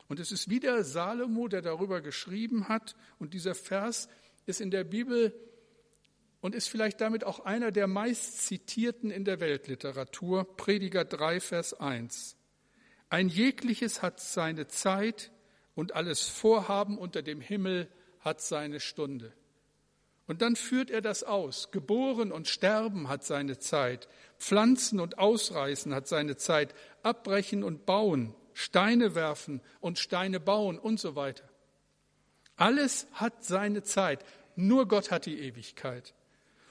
Und 0.08 0.20
es 0.20 0.32
ist 0.32 0.50
wieder 0.50 0.84
Salomo, 0.84 1.48
der 1.48 1.62
darüber 1.62 2.00
geschrieben 2.00 2.68
hat. 2.68 2.94
Und 3.18 3.32
dieser 3.32 3.54
Vers 3.54 4.08
ist 4.44 4.60
in 4.60 4.70
der 4.70 4.84
Bibel 4.84 5.32
und 6.40 6.54
ist 6.54 6.68
vielleicht 6.68 7.00
damit 7.00 7.24
auch 7.24 7.40
einer 7.40 7.70
der 7.70 7.86
meist 7.86 8.44
zitierten 8.46 9.10
in 9.10 9.24
der 9.24 9.40
Weltliteratur, 9.40 10.56
Prediger 10.56 11.04
3, 11.04 11.40
Vers 11.40 11.74
1. 11.74 12.36
Ein 13.08 13.28
jegliches 13.28 14.02
hat 14.02 14.20
seine 14.20 14.66
Zeit 14.66 15.30
und 15.74 15.94
alles 15.94 16.28
Vorhaben 16.28 16.98
unter 16.98 17.22
dem 17.22 17.40
Himmel 17.40 17.88
hat 18.20 18.40
seine 18.40 18.80
Stunde. 18.80 19.32
Und 20.30 20.42
dann 20.42 20.54
führt 20.54 20.92
er 20.92 21.00
das 21.00 21.24
aus. 21.24 21.72
Geboren 21.72 22.30
und 22.30 22.46
Sterben 22.46 23.08
hat 23.08 23.24
seine 23.24 23.58
Zeit. 23.58 24.06
Pflanzen 24.38 25.00
und 25.00 25.18
Ausreißen 25.18 25.92
hat 25.92 26.06
seine 26.06 26.36
Zeit. 26.36 26.72
Abbrechen 27.02 27.64
und 27.64 27.84
bauen. 27.84 28.32
Steine 28.54 29.16
werfen 29.16 29.60
und 29.80 29.98
Steine 29.98 30.38
bauen 30.38 30.78
und 30.78 31.00
so 31.00 31.16
weiter. 31.16 31.42
Alles 32.54 33.08
hat 33.12 33.44
seine 33.44 33.82
Zeit. 33.82 34.24
Nur 34.54 34.86
Gott 34.86 35.10
hat 35.10 35.26
die 35.26 35.40
Ewigkeit. 35.40 36.14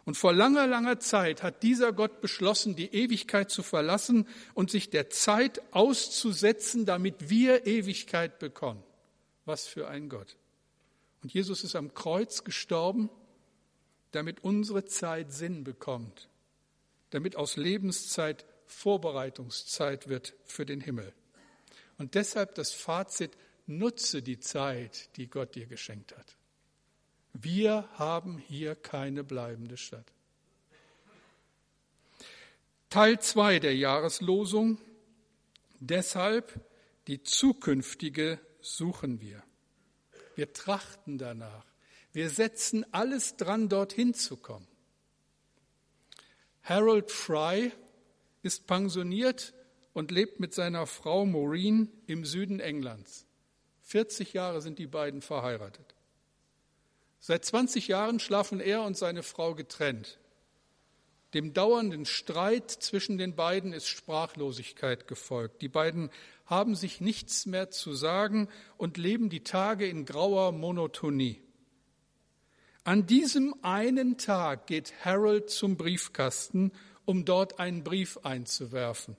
Und 0.05 0.15
vor 0.15 0.31
langer, 0.31 0.65
langer 0.65 1.01
Zeit 1.01 1.43
hat 1.43 1.61
dieser 1.61 1.91
Gott 1.91 2.21
beschlossen, 2.21 2.77
die 2.77 2.93
Ewigkeit 2.93 3.51
zu 3.51 3.61
verlassen 3.61 4.25
und 4.53 4.71
sich 4.71 4.89
der 4.89 5.09
Zeit 5.09 5.61
auszusetzen, 5.71 6.85
damit 6.85 7.29
wir 7.29 7.67
Ewigkeit 7.67 8.39
bekommen. 8.39 8.81
Was 9.43 9.67
für 9.67 9.89
ein 9.89 10.07
Gott. 10.07 10.37
Und 11.23 11.33
Jesus 11.33 11.65
ist 11.65 11.75
am 11.75 11.93
Kreuz 11.93 12.45
gestorben, 12.45 13.09
damit 14.11 14.43
unsere 14.43 14.85
Zeit 14.85 15.31
Sinn 15.31 15.63
bekommt, 15.63 16.29
damit 17.11 17.35
aus 17.35 17.57
Lebenszeit 17.57 18.45
Vorbereitungszeit 18.65 20.07
wird 20.07 20.33
für 20.45 20.65
den 20.65 20.81
Himmel. 20.81 21.13
Und 21.97 22.15
deshalb 22.15 22.55
das 22.55 22.71
Fazit, 22.71 23.31
nutze 23.65 24.21
die 24.21 24.39
Zeit, 24.39 25.15
die 25.17 25.27
Gott 25.27 25.55
dir 25.55 25.67
geschenkt 25.67 26.15
hat. 26.17 26.37
Wir 27.33 27.87
haben 27.93 28.37
hier 28.37 28.75
keine 28.75 29.23
bleibende 29.23 29.77
Stadt. 29.77 30.11
Teil 32.89 33.19
2 33.19 33.59
der 33.59 33.75
Jahreslosung. 33.75 34.79
Deshalb 35.79 36.59
die 37.07 37.21
zukünftige 37.21 38.39
suchen 38.61 39.21
wir. 39.21 39.43
Wir 40.35 40.51
trachten 40.53 41.17
danach. 41.17 41.68
Wir 42.11 42.29
setzen 42.29 42.85
alles 42.91 43.37
dran, 43.37 43.69
dorthin 43.69 44.13
zu 44.13 44.37
kommen. 44.37 44.67
Harold 46.63 47.11
Fry 47.11 47.71
ist 48.41 48.67
pensioniert 48.67 49.53
und 49.93 50.11
lebt 50.11 50.39
mit 50.39 50.53
seiner 50.53 50.87
Frau 50.87 51.25
Maureen 51.25 51.91
im 52.07 52.25
Süden 52.25 52.59
Englands. 52.59 53.25
40 53.81 54.33
Jahre 54.33 54.61
sind 54.61 54.79
die 54.79 54.87
beiden 54.87 55.21
verheiratet. 55.21 55.95
Seit 57.19 57.43
20 57.43 57.87
Jahren 57.87 58.19
schlafen 58.19 58.59
er 58.59 58.83
und 58.83 58.97
seine 58.97 59.23
Frau 59.23 59.55
getrennt. 59.55 60.19
Dem 61.33 61.53
dauernden 61.53 62.05
Streit 62.05 62.71
zwischen 62.71 63.17
den 63.17 63.35
beiden 63.35 63.73
ist 63.73 63.87
Sprachlosigkeit 63.87 65.07
gefolgt. 65.07 65.61
Die 65.61 65.67
beiden 65.67 66.09
haben 66.45 66.75
sich 66.75 67.01
nichts 67.01 67.45
mehr 67.45 67.69
zu 67.69 67.93
sagen 67.93 68.47
und 68.77 68.97
leben 68.97 69.29
die 69.29 69.43
Tage 69.43 69.87
in 69.87 70.05
grauer 70.05 70.51
Monotonie. 70.51 71.41
An 72.89 73.05
diesem 73.05 73.53
einen 73.61 74.17
Tag 74.17 74.65
geht 74.65 75.05
Harold 75.05 75.51
zum 75.51 75.77
Briefkasten, 75.77 76.71
um 77.05 77.23
dort 77.23 77.59
einen 77.59 77.83
Brief 77.83 78.17
einzuwerfen. 78.23 79.15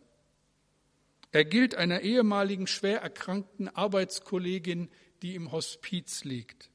Er 1.30 1.44
gilt 1.44 1.76
einer 1.76 2.00
ehemaligen 2.00 2.66
schwer 2.66 3.00
erkrankten 3.00 3.68
Arbeitskollegin, 3.68 4.88
die 5.22 5.36
im 5.36 5.52
Hospiz 5.52 6.24
liegt. 6.24 6.68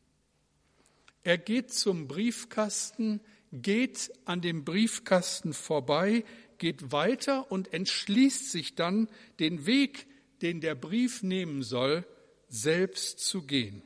Er 1.24 1.38
geht 1.38 1.74
zum 1.74 2.08
Briefkasten, 2.08 3.20
geht 3.52 4.14
an 4.24 4.40
dem 4.40 4.64
Briefkasten 4.64 5.52
vorbei, 5.52 6.24
geht 6.60 6.94
weiter 6.94 7.52
und 7.52 7.74
entschließt 7.74 8.50
sich 8.50 8.76
dann, 8.76 9.10
den 9.42 9.66
Weg, 9.66 10.08
den 10.42 10.62
der 10.62 10.76
Brief 10.76 11.24
nehmen 11.24 11.62
soll, 11.62 12.06
selbst 12.48 13.20
zu 13.20 13.42
gehen. 13.42 13.84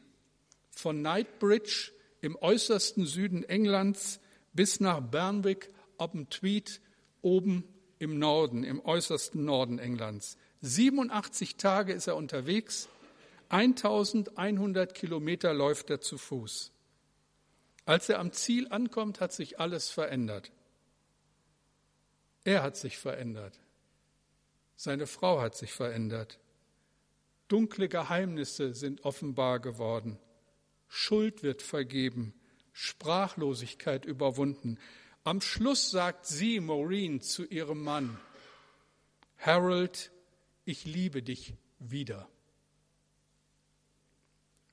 Von 0.69 0.99
Knightbridge 0.99 1.93
im 2.21 2.35
äußersten 2.35 3.05
Süden 3.05 3.43
Englands 3.43 4.19
bis 4.53 4.79
nach 4.79 5.01
Bernwick 5.01 5.69
op 5.97 6.11
dem 6.11 6.29
Tweed 6.29 6.81
oben 7.21 7.63
im 7.99 8.17
Norden, 8.19 8.63
im 8.63 8.83
äußersten 8.83 9.43
Norden 9.43 9.79
Englands. 9.79 10.37
87 10.61 11.57
Tage 11.57 11.93
ist 11.93 12.07
er 12.07 12.15
unterwegs, 12.15 12.89
1100 13.49 14.93
Kilometer 14.93 15.53
läuft 15.53 15.89
er 15.89 16.01
zu 16.01 16.17
Fuß. 16.17 16.71
Als 17.85 18.07
er 18.09 18.19
am 18.19 18.31
Ziel 18.31 18.67
ankommt, 18.69 19.19
hat 19.19 19.33
sich 19.33 19.59
alles 19.59 19.89
verändert. 19.89 20.51
Er 22.43 22.61
hat 22.61 22.77
sich 22.77 22.97
verändert. 22.97 23.59
Seine 24.75 25.07
Frau 25.07 25.41
hat 25.41 25.55
sich 25.55 25.73
verändert. 25.73 26.39
Dunkle 27.47 27.89
Geheimnisse 27.89 28.75
sind 28.75 29.03
offenbar 29.03 29.59
geworden. 29.59 30.19
Schuld 30.89 31.43
wird 31.43 31.61
vergeben. 31.61 32.33
Sprachlosigkeit 32.73 34.05
überwunden. 34.05 34.77
Am 35.23 35.41
Schluss 35.41 35.91
sagt 35.91 36.25
sie, 36.25 36.59
Maureen, 36.59 37.21
zu 37.21 37.45
ihrem 37.45 37.83
Mann, 37.83 38.19
Harold, 39.37 40.11
ich 40.65 40.85
liebe 40.85 41.21
dich 41.21 41.53
wieder. 41.77 42.27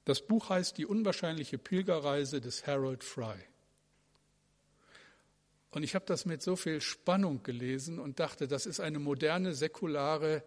Das 0.05 0.25
Buch 0.25 0.51
heißt 0.51 0.79
Die 0.79 0.87
unwahrscheinliche 0.87 1.59
Pilgerreise 1.59 2.41
des 2.41 2.67
Harold 2.67 3.05
Fry. 3.05 3.37
Und 5.71 5.83
ich 5.83 5.95
habe 5.95 6.07
das 6.07 6.25
mit 6.25 6.43
so 6.43 6.57
viel 6.57 6.81
Spannung 6.81 7.43
gelesen 7.43 7.99
und 7.99 8.19
dachte, 8.19 8.49
das 8.49 8.67
ist 8.67 8.81
eine 8.81 8.99
moderne, 8.99 9.53
säkulare 9.53 10.43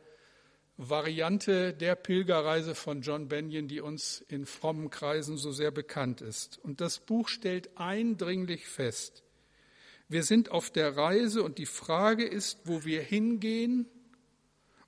Variante 0.82 1.74
der 1.74 1.96
Pilgerreise 1.96 2.74
von 2.74 3.02
John 3.02 3.28
Benyon, 3.28 3.68
die 3.68 3.82
uns 3.82 4.24
in 4.30 4.46
frommen 4.46 4.90
Kreisen 4.90 5.36
so 5.36 5.52
sehr 5.52 5.72
bekannt 5.72 6.22
ist. 6.22 6.58
Und 6.64 6.80
das 6.80 7.00
Buch 7.00 7.28
stellt 7.28 7.78
eindringlich 7.78 8.66
fest, 8.66 9.24
wir 10.08 10.24
sind 10.24 10.52
auf 10.52 10.72
der 10.72 10.96
Reise 10.96 11.44
und 11.44 11.58
die 11.58 11.66
Frage 11.66 12.24
ist, 12.26 12.62
wo 12.64 12.86
wir 12.86 13.02
hingehen, 13.02 13.88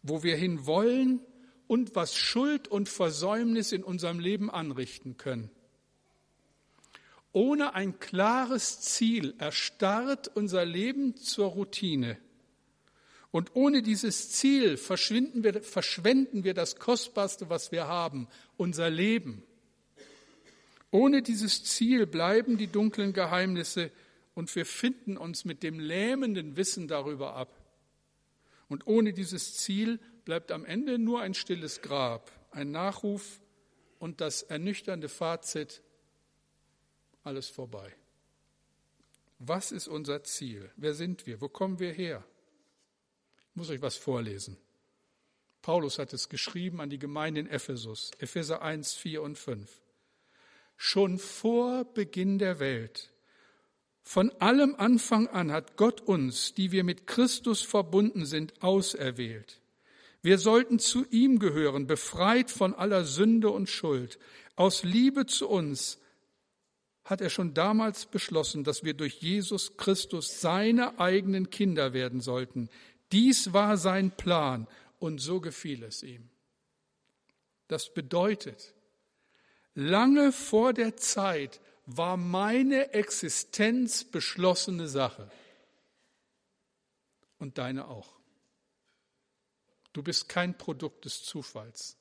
wo 0.01 0.23
wir 0.23 0.37
hinwollen 0.37 1.19
und 1.67 1.93
was 1.93 2.15
Schuld 2.15 2.69
und 2.69 2.87
Versäumnis 2.87 3.73
in 3.73 3.83
unserem 3.83 4.19
Leben 4.19 4.49
anrichten 4.49 5.17
können. 5.17 5.51
Ohne 7.33 7.75
ein 7.75 7.99
klares 7.99 8.79
Ziel 8.79 9.35
erstarrt 9.39 10.31
unser 10.35 10.63
Leben 10.63 11.17
zur 11.17 11.47
Routine. 11.49 12.17
Und 13.31 13.55
ohne 13.55 13.81
dieses 13.81 14.29
Ziel 14.31 14.75
verschwinden 14.75 15.43
wir, 15.43 15.63
verschwenden 15.63 16.43
wir 16.43 16.53
das 16.53 16.75
Kostbarste, 16.75 17.49
was 17.49 17.71
wir 17.71 17.87
haben, 17.87 18.27
unser 18.57 18.89
Leben. 18.89 19.43
Ohne 20.91 21.21
dieses 21.21 21.63
Ziel 21.63 22.05
bleiben 22.05 22.57
die 22.57 22.67
dunklen 22.67 23.13
Geheimnisse 23.13 23.91
und 24.33 24.53
wir 24.55 24.65
finden 24.65 25.15
uns 25.15 25.45
mit 25.45 25.63
dem 25.63 25.79
lähmenden 25.79 26.57
Wissen 26.57 26.89
darüber 26.89 27.35
ab. 27.35 27.57
Und 28.67 28.85
ohne 28.87 29.13
dieses 29.13 29.57
Ziel 29.57 29.99
bleibt 30.25 30.51
am 30.51 30.65
Ende 30.65 30.99
nur 30.99 31.21
ein 31.21 31.33
stilles 31.33 31.81
Grab, 31.81 32.31
ein 32.51 32.71
Nachruf 32.71 33.39
und 33.99 34.19
das 34.19 34.43
ernüchternde 34.43 35.07
Fazit, 35.07 35.81
alles 37.23 37.47
vorbei. 37.47 37.93
Was 39.39 39.71
ist 39.71 39.87
unser 39.87 40.23
Ziel? 40.23 40.69
Wer 40.75 40.93
sind 40.93 41.25
wir? 41.25 41.39
Wo 41.39 41.47
kommen 41.47 41.79
wir 41.79 41.93
her? 41.93 42.23
Ich 43.51 43.57
muss 43.57 43.69
euch 43.69 43.81
was 43.81 43.97
vorlesen. 43.97 44.57
Paulus 45.61 45.99
hat 45.99 46.13
es 46.13 46.29
geschrieben 46.29 46.81
an 46.81 46.89
die 46.89 46.99
Gemeinde 46.99 47.41
in 47.41 47.47
Ephesus, 47.47 48.11
Epheser 48.17 48.61
1, 48.61 48.93
4 48.93 49.21
und 49.21 49.37
5. 49.37 49.69
Schon 50.77 51.19
vor 51.19 51.85
Beginn 51.85 52.39
der 52.39 52.59
Welt, 52.59 53.11
von 54.03 54.31
allem 54.39 54.75
Anfang 54.75 55.27
an 55.27 55.51
hat 55.51 55.77
Gott 55.77 56.01
uns, 56.01 56.53
die 56.53 56.71
wir 56.71 56.83
mit 56.83 57.07
Christus 57.07 57.61
verbunden 57.61 58.25
sind, 58.25 58.61
auserwählt. 58.63 59.61
Wir 60.21 60.37
sollten 60.37 60.79
zu 60.79 61.05
ihm 61.09 61.39
gehören, 61.39 61.87
befreit 61.87 62.51
von 62.51 62.73
aller 62.73 63.05
Sünde 63.05 63.49
und 63.49 63.69
Schuld. 63.69 64.19
Aus 64.55 64.83
Liebe 64.83 65.25
zu 65.25 65.47
uns 65.47 65.99
hat 67.03 67.21
er 67.21 67.29
schon 67.29 67.53
damals 67.53 68.05
beschlossen, 68.05 68.63
dass 68.63 68.83
wir 68.83 68.93
durch 68.93 69.15
Jesus 69.15 69.77
Christus 69.77 70.39
seine 70.39 70.99
eigenen 70.99 71.49
Kinder 71.49 71.93
werden 71.93 72.21
sollten. 72.21 72.69
Dies 73.11 73.53
war 73.53 73.77
sein 73.77 74.11
Plan 74.11 74.67
und 74.99 75.19
so 75.19 75.41
gefiel 75.41 75.83
es 75.83 76.03
ihm. 76.03 76.29
Das 77.67 77.93
bedeutet, 77.93 78.73
lange 79.73 80.31
vor 80.31 80.73
der 80.73 80.97
Zeit 80.97 81.59
war 81.85 82.17
meine 82.17 82.93
Existenz 82.93 84.03
beschlossene 84.03 84.87
Sache 84.87 85.29
und 87.39 87.57
deine 87.57 87.87
auch. 87.87 88.19
Du 89.93 90.03
bist 90.03 90.29
kein 90.29 90.57
Produkt 90.57 91.05
des 91.05 91.23
Zufalls. 91.23 91.97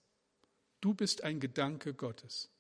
Du 0.80 0.94
bist 0.94 1.24
ein 1.24 1.40
Gedanke 1.40 1.92
Gottes. 1.92 2.50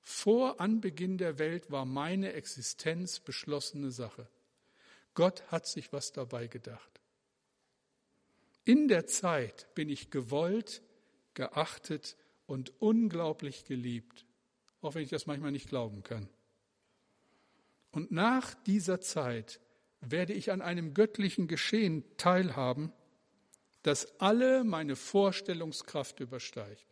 Vor 0.00 0.60
Anbeginn 0.60 1.18
der 1.18 1.38
Welt 1.38 1.70
war 1.70 1.84
meine 1.84 2.32
Existenz 2.32 3.20
beschlossene 3.20 3.90
Sache. 3.90 4.26
Gott 5.14 5.42
hat 5.48 5.66
sich 5.66 5.92
was 5.92 6.12
dabei 6.12 6.46
gedacht. 6.46 6.99
In 8.64 8.88
der 8.88 9.06
Zeit 9.06 9.74
bin 9.74 9.88
ich 9.88 10.10
gewollt, 10.10 10.82
geachtet 11.34 12.16
und 12.46 12.72
unglaublich 12.80 13.64
geliebt, 13.64 14.26
auch 14.80 14.94
wenn 14.94 15.02
ich 15.02 15.10
das 15.10 15.26
manchmal 15.26 15.52
nicht 15.52 15.68
glauben 15.68 16.02
kann. 16.02 16.28
Und 17.90 18.12
nach 18.12 18.54
dieser 18.54 19.00
Zeit 19.00 19.60
werde 20.00 20.32
ich 20.32 20.50
an 20.50 20.62
einem 20.62 20.94
göttlichen 20.94 21.48
Geschehen 21.48 22.04
teilhaben, 22.16 22.92
das 23.82 24.20
alle 24.20 24.64
meine 24.64 24.96
Vorstellungskraft 24.96 26.20
übersteigt. 26.20 26.86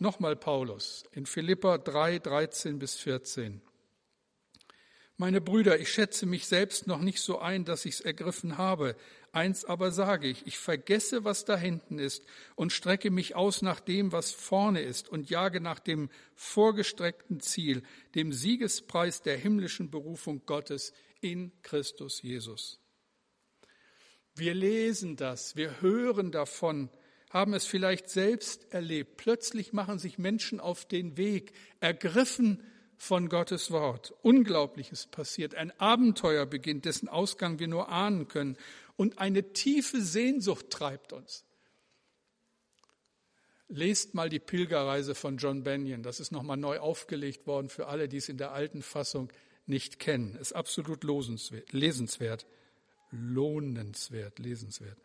Nochmal 0.00 0.36
Paulus 0.36 1.04
in 1.12 1.26
Philippa 1.26 1.78
3, 1.78 2.20
13 2.20 2.78
bis 2.78 2.96
14. 2.96 3.60
Meine 5.20 5.40
Brüder, 5.40 5.80
ich 5.80 5.92
schätze 5.92 6.26
mich 6.26 6.46
selbst 6.46 6.86
noch 6.86 7.00
nicht 7.00 7.20
so 7.20 7.40
ein, 7.40 7.64
dass 7.64 7.84
ich's 7.84 8.00
ergriffen 8.00 8.56
habe. 8.56 8.94
Eins 9.32 9.64
aber 9.64 9.90
sage 9.90 10.28
ich, 10.28 10.46
ich 10.46 10.58
vergesse, 10.58 11.24
was 11.24 11.44
da 11.44 11.56
hinten 11.56 11.98
ist 11.98 12.22
und 12.54 12.72
strecke 12.72 13.10
mich 13.10 13.34
aus 13.34 13.60
nach 13.60 13.80
dem, 13.80 14.12
was 14.12 14.30
vorne 14.30 14.80
ist 14.80 15.08
und 15.08 15.28
jage 15.28 15.60
nach 15.60 15.80
dem 15.80 16.08
vorgestreckten 16.36 17.40
Ziel, 17.40 17.82
dem 18.14 18.32
Siegespreis 18.32 19.20
der 19.20 19.36
himmlischen 19.36 19.90
Berufung 19.90 20.46
Gottes 20.46 20.92
in 21.20 21.50
Christus 21.62 22.22
Jesus. 22.22 22.78
Wir 24.36 24.54
lesen 24.54 25.16
das, 25.16 25.56
wir 25.56 25.80
hören 25.80 26.30
davon, 26.30 26.90
haben 27.30 27.54
es 27.54 27.66
vielleicht 27.66 28.08
selbst 28.08 28.72
erlebt. 28.72 29.16
Plötzlich 29.16 29.72
machen 29.72 29.98
sich 29.98 30.16
Menschen 30.16 30.60
auf 30.60 30.84
den 30.84 31.16
Weg, 31.16 31.54
ergriffen 31.80 32.62
von 32.98 33.28
Gottes 33.28 33.70
Wort. 33.70 34.12
Unglaubliches 34.22 35.06
passiert. 35.06 35.54
Ein 35.54 35.70
Abenteuer 35.80 36.44
beginnt, 36.44 36.84
dessen 36.84 37.08
Ausgang 37.08 37.60
wir 37.60 37.68
nur 37.68 37.88
ahnen 37.88 38.26
können. 38.26 38.58
Und 38.96 39.18
eine 39.18 39.52
tiefe 39.52 40.02
Sehnsucht 40.02 40.68
treibt 40.70 41.12
uns. 41.12 41.44
Lest 43.68 44.14
mal 44.14 44.28
die 44.28 44.40
Pilgerreise 44.40 45.14
von 45.14 45.36
John 45.36 45.62
Benyon. 45.62 46.02
Das 46.02 46.20
ist 46.20 46.32
nochmal 46.32 46.56
neu 46.56 46.80
aufgelegt 46.80 47.46
worden 47.46 47.68
für 47.68 47.86
alle, 47.86 48.08
die 48.08 48.16
es 48.16 48.28
in 48.28 48.36
der 48.36 48.52
alten 48.52 48.82
Fassung 48.82 49.32
nicht 49.66 50.00
kennen. 50.00 50.34
Ist 50.34 50.54
absolut 50.54 51.04
lesenswert. 51.04 52.46
Lohnenswert, 53.10 54.38
lesenswert. 54.38 54.98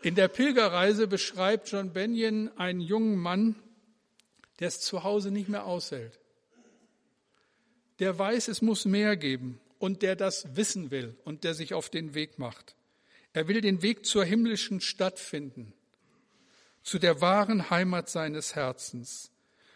In 0.00 0.14
der 0.14 0.28
Pilgerreise 0.28 1.06
beschreibt 1.06 1.70
John 1.70 1.92
Benyon 1.92 2.56
einen 2.56 2.80
jungen 2.80 3.16
Mann, 3.16 3.56
der 4.60 4.68
es 4.68 4.80
zu 4.80 5.02
Hause 5.02 5.30
nicht 5.30 5.48
mehr 5.48 5.66
aushält 5.66 6.18
der 7.98 8.18
weiß, 8.18 8.48
es 8.48 8.62
muss 8.62 8.84
mehr 8.84 9.16
geben 9.16 9.60
und 9.78 10.02
der 10.02 10.16
das 10.16 10.56
wissen 10.56 10.90
will 10.90 11.16
und 11.24 11.44
der 11.44 11.54
sich 11.54 11.74
auf 11.74 11.90
den 11.90 12.14
Weg 12.14 12.38
macht. 12.38 12.76
Er 13.32 13.48
will 13.48 13.60
den 13.60 13.82
Weg 13.82 14.06
zur 14.06 14.24
himmlischen 14.24 14.80
Stadt 14.80 15.18
finden, 15.18 15.72
zu 16.82 16.98
der 16.98 17.20
wahren 17.20 17.70
Heimat 17.70 18.08
seines 18.08 18.54
Herzens. 18.54 19.30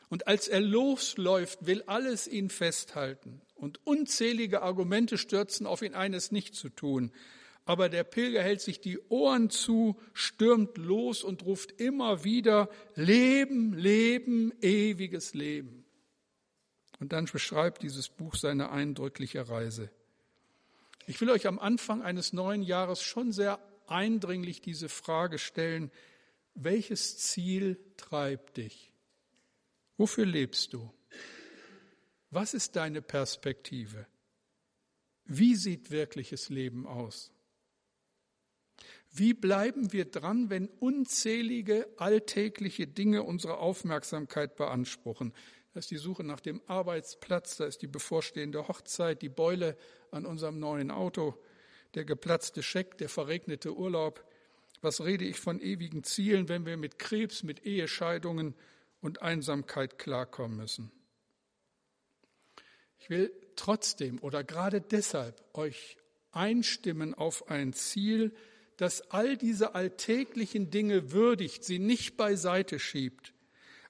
Und 0.09 0.27
als 0.27 0.49
er 0.49 0.61
losläuft, 0.61 1.67
will 1.67 1.83
alles 1.87 2.29
ihn 2.29 2.51
festhalten. 2.51 3.41
Und 3.55 3.81
unzählige 3.87 4.63
Argumente 4.63 5.17
stürzen 5.17 5.67
auf 5.67 5.83
ihn 5.83 5.95
ein, 5.95 6.13
es 6.13 6.33
nicht 6.33 6.55
zu 6.55 6.69
tun. 6.69 7.13
Aber 7.65 7.89
der 7.89 8.05
Pilger 8.05 8.43
hält 8.43 8.61
sich 8.61 8.81
die 8.81 8.99
Ohren 9.09 9.49
zu, 9.49 9.99
stürmt 10.13 10.77
los 10.77 11.23
und 11.23 11.45
ruft 11.45 11.81
immer 11.81 12.25
wieder, 12.25 12.69
Leben, 12.95 13.73
Leben, 13.75 14.53
ewiges 14.61 15.33
Leben. 15.33 15.82
Und 17.03 17.13
dann 17.13 17.25
beschreibt 17.25 17.83
dieses 17.83 18.09
Buch 18.09 18.37
seine 18.37 18.71
eindrückliche 18.71 19.49
Reise. 19.49 19.91
Ich 21.09 21.21
will 21.21 21.31
euch 21.31 21.49
am 21.49 21.59
Anfang 21.59 22.01
eines 22.01 22.33
neuen 22.33 22.63
Jahres 22.63 23.03
schon 23.03 23.33
sehr 23.33 23.59
eindringlich 23.89 24.61
diese 24.61 24.89
Frage 24.89 25.39
stellen, 25.39 25.91
welches 26.55 27.19
Ziel 27.19 27.77
treibt 27.97 28.57
dich? 28.57 28.93
Wofür 29.97 30.25
lebst 30.25 30.75
du? 30.75 30.95
Was 32.31 32.55
ist 32.55 32.77
deine 32.77 33.03
Perspektive? 33.03 34.07
Wie 35.25 35.57
sieht 35.57 35.91
wirkliches 35.91 36.51
Leben 36.51 36.87
aus? 36.87 37.33
Wie 39.15 39.35
bleiben 39.35 39.93
wir 39.93 40.07
dran, 40.07 40.49
wenn 40.49 40.69
unzählige 40.69 41.87
alltägliche 41.99 42.87
Dinge 42.87 43.23
unsere 43.25 43.59
Aufmerksamkeit 43.59 44.57
beanspruchen? 44.57 45.35
Da 45.75 45.81
ist 45.81 45.91
die 45.91 45.99
Suche 45.99 46.25
nach 46.25 46.41
dem 46.41 46.63
Arbeitsplatz, 46.67 47.59
da 47.59 47.67
ist 47.67 47.83
die 47.83 47.89
bevorstehende 47.89 48.69
Hochzeit, 48.69 49.21
die 49.21 49.29
Beule 49.29 49.77
an 50.11 50.25
unserem 50.25 50.59
neuen 50.59 50.91
Auto, 50.91 51.35
der 51.95 52.07
geplatzte 52.07 52.63
Scheck, 52.63 52.97
der 52.97 53.11
verregnete 53.11 53.77
Urlaub. 53.77 54.25
Was 54.81 55.03
rede 55.03 55.27
ich 55.27 55.39
von 55.39 55.61
ewigen 55.61 56.05
Zielen, 56.05 56.49
wenn 56.49 56.65
wir 56.65 56.79
mit 56.79 56.99
Krebs, 56.99 57.43
mit 57.43 57.67
Ehescheidungen 57.67 58.55
und 59.03 59.21
Einsamkeit 59.21 59.99
klarkommen 59.99 60.57
müssen? 60.57 60.91
Ich 62.99 63.11
will 63.11 63.31
trotzdem 63.57 64.19
oder 64.21 64.43
gerade 64.43 64.81
deshalb 64.81 65.43
euch 65.53 65.99
einstimmen 66.31 67.13
auf 67.13 67.51
ein 67.51 67.75
Ziel, 67.75 68.35
das 68.83 69.13
all 69.13 69.37
diese 69.37 69.77
alltäglichen 69.77 70.71
Dinge 70.71 71.13
würdigt, 71.13 71.63
sie 71.63 71.79
nicht 71.79 72.17
beiseite 72.17 72.81
schiebt, 72.81 73.33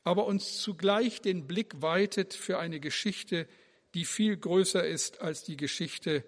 aber 0.04 0.26
uns 0.26 0.60
zugleich 0.60 1.22
den 1.22 1.46
Blick 1.46 1.80
weitet 1.80 2.34
für 2.34 2.58
eine 2.58 2.78
Geschichte, 2.78 3.48
die 3.94 4.04
viel 4.04 4.36
größer 4.36 4.86
ist 4.86 5.22
als 5.22 5.44
die 5.44 5.56
Geschichte, 5.56 6.26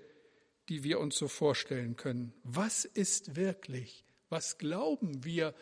die 0.70 0.82
wir 0.82 0.98
uns 0.98 1.18
so 1.18 1.28
vorstellen 1.28 1.96
können. 1.96 2.32
Was 2.42 2.86
ist 2.86 3.36
wirklich? 3.36 4.06
Was 4.30 4.56
glauben 4.56 5.24
wir, 5.24 5.54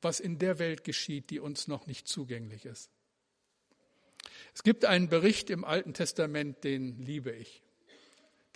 was 0.00 0.20
in 0.20 0.38
der 0.38 0.60
Welt 0.60 0.84
geschieht, 0.84 1.30
die 1.30 1.40
uns 1.40 1.66
noch 1.66 1.88
nicht 1.88 2.06
zugänglich 2.06 2.64
ist? 2.64 2.92
Es 4.54 4.62
gibt 4.62 4.84
einen 4.84 5.08
Bericht 5.08 5.50
im 5.50 5.64
Alten 5.64 5.94
Testament, 5.94 6.62
den 6.62 7.00
liebe 7.00 7.32
ich. 7.32 7.64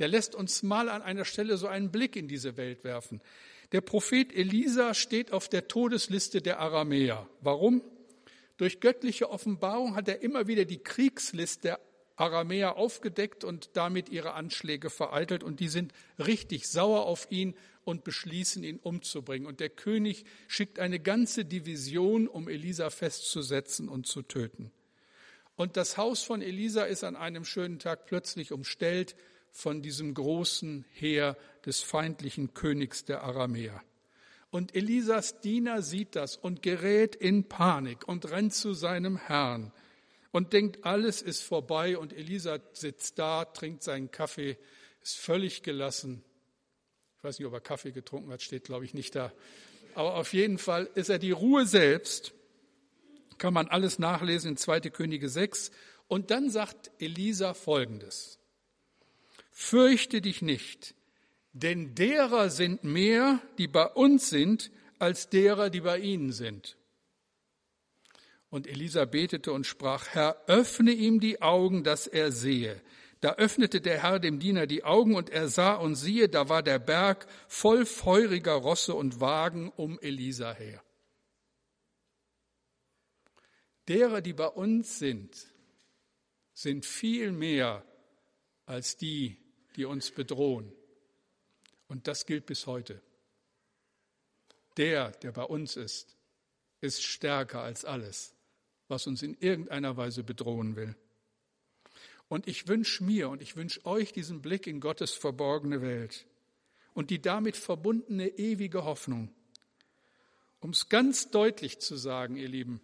Der 0.03 0.09
lässt 0.09 0.35
uns 0.35 0.65
mal 0.65 0.88
an 0.88 1.01
einer 1.01 1.25
Stelle 1.25 1.57
so 1.57 1.69
einen 1.69 1.93
Blick 1.93 2.17
in 2.17 2.27
diese 2.27 2.57
Welt 2.57 2.83
werfen. 2.83 3.21
Der 3.71 3.83
Prophet 3.83 4.35
Elisa 4.35 4.95
steht 4.95 5.31
auf 5.31 5.49
der 5.49 5.69
Todesliste 5.69 6.43
der 6.43 6.59
Aramäer. 6.59 7.29
Warum? 7.41 7.85
Durch 8.57 8.81
göttliche 8.81 9.31
Offenbarung 9.31 9.95
hat 9.95 10.09
er 10.09 10.21
immer 10.21 10.49
wieder 10.49 10.65
die 10.65 10.83
Kriegsliste 10.83 11.61
der 11.61 11.81
Aramäer 12.17 12.79
aufgedeckt 12.79 13.45
und 13.45 13.71
damit 13.75 14.09
ihre 14.09 14.33
Anschläge 14.33 14.91
vereitelt. 14.91 15.45
Und 15.45 15.61
die 15.61 15.69
sind 15.69 15.93
richtig 16.19 16.69
sauer 16.69 17.07
auf 17.07 17.31
ihn 17.31 17.55
und 17.85 18.03
beschließen, 18.03 18.65
ihn 18.65 18.81
umzubringen. 18.81 19.47
Und 19.47 19.61
der 19.61 19.71
König 19.71 20.25
schickt 20.49 20.81
eine 20.81 20.99
ganze 20.99 21.45
Division, 21.45 22.27
um 22.27 22.49
Elisa 22.49 22.91
festzusetzen 22.91 23.88
und 23.88 24.09
zu 24.09 24.23
töten. 24.23 24.73
Und 25.55 25.77
das 25.77 25.97
Haus 25.97 26.25
von 26.25 26.43
Elisa 26.43 26.83
ist 26.87 27.05
an 27.05 27.15
einem 27.15 27.45
schönen 27.45 27.79
Tag 27.79 28.07
plötzlich 28.07 28.51
umstellt 28.51 29.15
von 29.53 29.83
diesem 29.83 30.15
großen 30.15 30.85
Heer 30.91 31.37
des 31.65 31.83
feindlichen 31.83 32.55
Königs 32.55 33.05
der 33.05 33.23
Aramäer. 33.23 33.81
Und 34.51 34.75
Elisas 34.75 35.41
Diener 35.41 35.83
sieht 35.83 36.17
das 36.17 36.37
und 36.37 36.62
gerät 36.62 37.15
in 37.15 37.49
Panik 37.49 38.09
und 38.09 38.31
rennt 38.31 38.55
zu 38.55 38.75
seinem 38.75 39.17
Herrn 39.17 39.73
und 40.31 40.53
denkt, 40.53 40.85
alles 40.85 41.23
ist 41.23 41.43
vorbei 41.43 41.97
und 41.97 42.12
Elisa 42.12 42.59
sitzt 42.73 43.19
da, 43.19 43.45
trinkt 43.45 43.83
seinen 43.83 44.11
Kaffee, 44.11 44.59
ist 45.03 45.17
völlig 45.17 45.62
gelassen. 45.62 46.25
Ich 47.19 47.25
weiß 47.25 47.38
nicht, 47.38 47.47
ob 47.47 47.55
er 47.55 47.61
Kaffee 47.61 47.93
getrunken 47.93 48.33
hat, 48.33 48.43
steht 48.43 48.65
glaube 48.65 48.85
ich 48.85 48.95
nicht 48.95 49.15
da. 49.15 49.33
Aber 49.95 50.17
auf 50.17 50.33
jeden 50.33 50.59
Fall 50.59 50.88
ist 50.95 51.11
er 51.11 51.19
die 51.19 51.31
Ruhe 51.31 51.67
selbst. 51.67 52.33
Kann 53.38 53.55
man 53.55 53.69
alles 53.69 53.99
nachlesen 53.99 54.53
in 54.53 54.57
2. 54.57 54.81
Könige 54.81 55.29
6. 55.29 55.71
Und 56.09 56.31
dann 56.31 56.51
sagt 56.51 56.91
Elisa 56.99 57.55
Folgendes. 57.55 58.38
Fürchte 59.53 60.21
dich 60.23 60.43
nicht, 60.43 60.95
denn 61.53 61.95
derer 61.95 62.51
sind 62.51 62.85
mehr, 62.85 63.41
die 63.59 63.69
bei 63.69 63.87
uns 63.87 64.31
sind, 64.31 64.71
als 64.99 65.29
derer, 65.29 65.69
die 65.69 65.83
bei 65.83 65.99
ihnen 65.99 66.33
sind. 66.33 66.77
Und 68.49 68.67
Elisa 68.67 69.05
betete 69.05 69.53
und 69.53 69.67
sprach, 69.67 70.09
Herr, 70.09 70.43
öffne 70.47 70.93
ihm 70.93 71.21
die 71.21 71.41
Augen, 71.43 71.85
dass 71.85 72.07
er 72.07 72.33
sehe. 72.33 72.83
Da 73.21 73.35
öffnete 73.35 73.81
der 73.81 74.03
Herr 74.03 74.19
dem 74.19 74.41
Diener 74.41 74.67
die 74.67 74.85
Augen 74.85 75.15
und 75.15 75.31
er 75.31 75.49
sah 75.49 75.75
und 75.75 75.95
siehe, 75.95 76.29
da 76.29 76.49
war 76.49 76.62
der 76.62 76.79
Berg 76.79 77.27
voll 77.47 77.87
feuriger 77.87 78.55
Rosse 78.55 78.95
und 78.95 79.21
Wagen 79.21 79.71
um 79.71 79.99
Elisa 80.01 80.53
her. 80.53 80.83
Derer, 83.88 84.21
die 84.23 84.33
bei 84.33 84.49
uns 84.49 84.99
sind, 84.99 85.47
sind 86.53 86.87
viel 86.87 87.33
mehr 87.33 87.85
als 88.67 88.97
die, 88.97 89.41
die 89.77 89.85
uns 89.85 90.11
bedrohen. 90.11 90.73
Und 91.89 92.09
das 92.09 92.27
gilt 92.27 92.47
bis 92.47 92.67
heute. 92.67 93.01
Der, 94.77 95.11
der 95.11 95.33
bei 95.33 95.45
uns 95.45 95.77
ist, 95.77 96.17
ist 96.81 97.03
stärker 97.03 97.61
als 97.61 97.85
alles, 97.85 98.35
was 98.89 99.07
uns 99.07 99.23
in 99.23 99.37
irgendeiner 99.39 99.97
Weise 99.97 100.25
bedrohen 100.25 100.77
will. 100.77 100.97
Und 102.29 102.49
ich 102.49 102.67
wünsche 102.67 103.05
mir 103.05 103.29
und 103.29 103.43
ich 103.43 103.57
wünsche 103.57 103.85
euch 103.85 104.13
diesen 104.13 104.41
Blick 104.41 104.67
in 104.67 104.81
Gottes 104.81 105.13
verborgene 105.13 105.83
Welt 105.83 106.27
und 106.95 107.11
die 107.11 107.21
damit 107.21 107.57
verbundene 107.57 108.29
ewige 108.29 108.85
Hoffnung. 108.85 109.31
Um 110.61 110.71
es 110.71 110.89
ganz 110.89 111.31
deutlich 111.31 111.81
zu 111.81 111.97
sagen, 111.97 112.37
ihr 112.37 112.49
Lieben, 112.49 112.81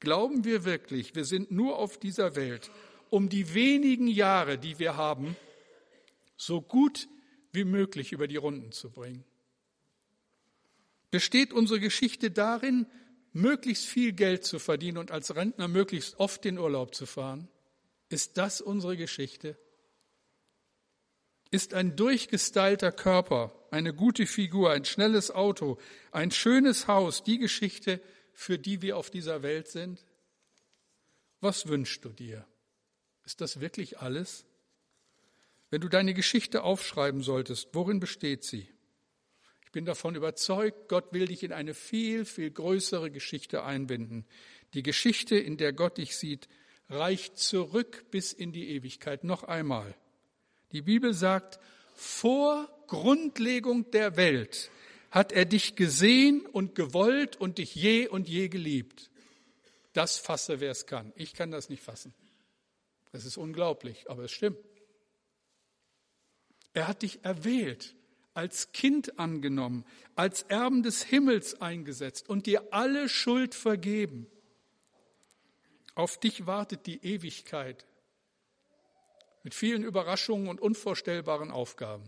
glauben 0.00 0.44
wir 0.44 0.64
wirklich, 0.64 1.14
wir 1.14 1.24
sind 1.24 1.50
nur 1.50 1.78
auf 1.78 1.98
dieser 1.98 2.34
Welt, 2.34 2.70
um 3.10 3.28
die 3.28 3.54
wenigen 3.54 4.08
Jahre, 4.08 4.58
die 4.58 4.78
wir 4.78 4.96
haben, 4.96 5.36
so 6.46 6.60
gut 6.60 7.08
wie 7.52 7.64
möglich 7.64 8.12
über 8.12 8.26
die 8.26 8.36
Runden 8.36 8.72
zu 8.72 8.90
bringen. 8.90 9.24
Besteht 11.10 11.52
unsere 11.52 11.78
Geschichte 11.78 12.30
darin, 12.30 12.86
möglichst 13.32 13.86
viel 13.86 14.12
Geld 14.12 14.44
zu 14.44 14.58
verdienen 14.58 14.98
und 14.98 15.10
als 15.10 15.34
Rentner 15.34 15.68
möglichst 15.68 16.18
oft 16.18 16.44
in 16.46 16.58
Urlaub 16.58 16.94
zu 16.94 17.06
fahren? 17.06 17.48
Ist 18.08 18.38
das 18.38 18.60
unsere 18.60 18.96
Geschichte? 18.96 19.56
Ist 21.50 21.74
ein 21.74 21.96
durchgestylter 21.96 22.92
Körper, 22.92 23.54
eine 23.70 23.94
gute 23.94 24.26
Figur, 24.26 24.70
ein 24.70 24.86
schnelles 24.86 25.30
Auto, 25.30 25.78
ein 26.10 26.30
schönes 26.30 26.88
Haus 26.88 27.22
die 27.22 27.38
Geschichte, 27.38 28.00
für 28.32 28.58
die 28.58 28.80
wir 28.80 28.96
auf 28.96 29.10
dieser 29.10 29.42
Welt 29.42 29.68
sind? 29.68 30.04
Was 31.40 31.68
wünschst 31.68 32.04
du 32.04 32.08
dir? 32.08 32.46
Ist 33.24 33.42
das 33.42 33.60
wirklich 33.60 33.98
alles? 33.98 34.46
Wenn 35.72 35.80
du 35.80 35.88
deine 35.88 36.12
Geschichte 36.12 36.64
aufschreiben 36.64 37.22
solltest, 37.22 37.70
worin 37.72 37.98
besteht 37.98 38.44
sie? 38.44 38.68
Ich 39.64 39.72
bin 39.72 39.86
davon 39.86 40.14
überzeugt, 40.14 40.86
Gott 40.90 41.14
will 41.14 41.24
dich 41.24 41.44
in 41.44 41.52
eine 41.54 41.72
viel, 41.72 42.26
viel 42.26 42.50
größere 42.50 43.10
Geschichte 43.10 43.64
einbinden. 43.64 44.26
Die 44.74 44.82
Geschichte, 44.82 45.34
in 45.34 45.56
der 45.56 45.72
Gott 45.72 45.96
dich 45.96 46.14
sieht, 46.14 46.46
reicht 46.90 47.38
zurück 47.38 48.04
bis 48.10 48.34
in 48.34 48.52
die 48.52 48.68
Ewigkeit. 48.68 49.24
Noch 49.24 49.44
einmal. 49.44 49.94
Die 50.72 50.82
Bibel 50.82 51.14
sagt, 51.14 51.58
vor 51.94 52.68
Grundlegung 52.86 53.90
der 53.92 54.18
Welt 54.18 54.70
hat 55.10 55.32
er 55.32 55.46
dich 55.46 55.74
gesehen 55.74 56.44
und 56.44 56.74
gewollt 56.74 57.36
und 57.36 57.56
dich 57.56 57.74
je 57.74 58.08
und 58.08 58.28
je 58.28 58.48
geliebt. 58.48 59.10
Das 59.94 60.18
fasse, 60.18 60.60
wer 60.60 60.72
es 60.72 60.84
kann. 60.84 61.14
Ich 61.16 61.32
kann 61.32 61.50
das 61.50 61.70
nicht 61.70 61.82
fassen. 61.82 62.12
Das 63.10 63.24
ist 63.24 63.38
unglaublich, 63.38 64.10
aber 64.10 64.24
es 64.24 64.32
stimmt. 64.32 64.58
Er 66.74 66.88
hat 66.88 67.02
dich 67.02 67.24
erwählt, 67.24 67.94
als 68.34 68.72
Kind 68.72 69.18
angenommen, 69.18 69.84
als 70.14 70.42
Erben 70.42 70.82
des 70.82 71.02
Himmels 71.02 71.60
eingesetzt 71.60 72.28
und 72.28 72.46
dir 72.46 72.72
alle 72.72 73.08
Schuld 73.08 73.54
vergeben. 73.54 74.26
Auf 75.94 76.18
dich 76.18 76.46
wartet 76.46 76.86
die 76.86 77.04
Ewigkeit 77.04 77.86
mit 79.42 79.54
vielen 79.54 79.82
Überraschungen 79.82 80.48
und 80.48 80.60
unvorstellbaren 80.60 81.50
Aufgaben. 81.50 82.04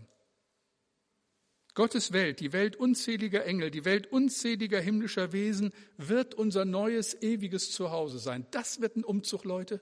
Gottes 1.75 2.13
Welt, 2.13 2.39
die 2.39 2.53
Welt 2.53 2.77
unzähliger 2.77 3.45
Engel, 3.45 3.69
die 3.69 3.83
Welt 3.83 4.07
unzähliger 4.07 4.79
himmlischer 4.79 5.33
Wesen 5.33 5.73
wird 5.97 6.33
unser 6.33 6.63
neues 6.63 7.21
ewiges 7.21 7.71
Zuhause 7.71 8.17
sein. 8.17 8.47
Das 8.51 8.79
wird 8.79 8.95
ein 8.95 9.03
Umzug, 9.03 9.43
Leute. 9.43 9.81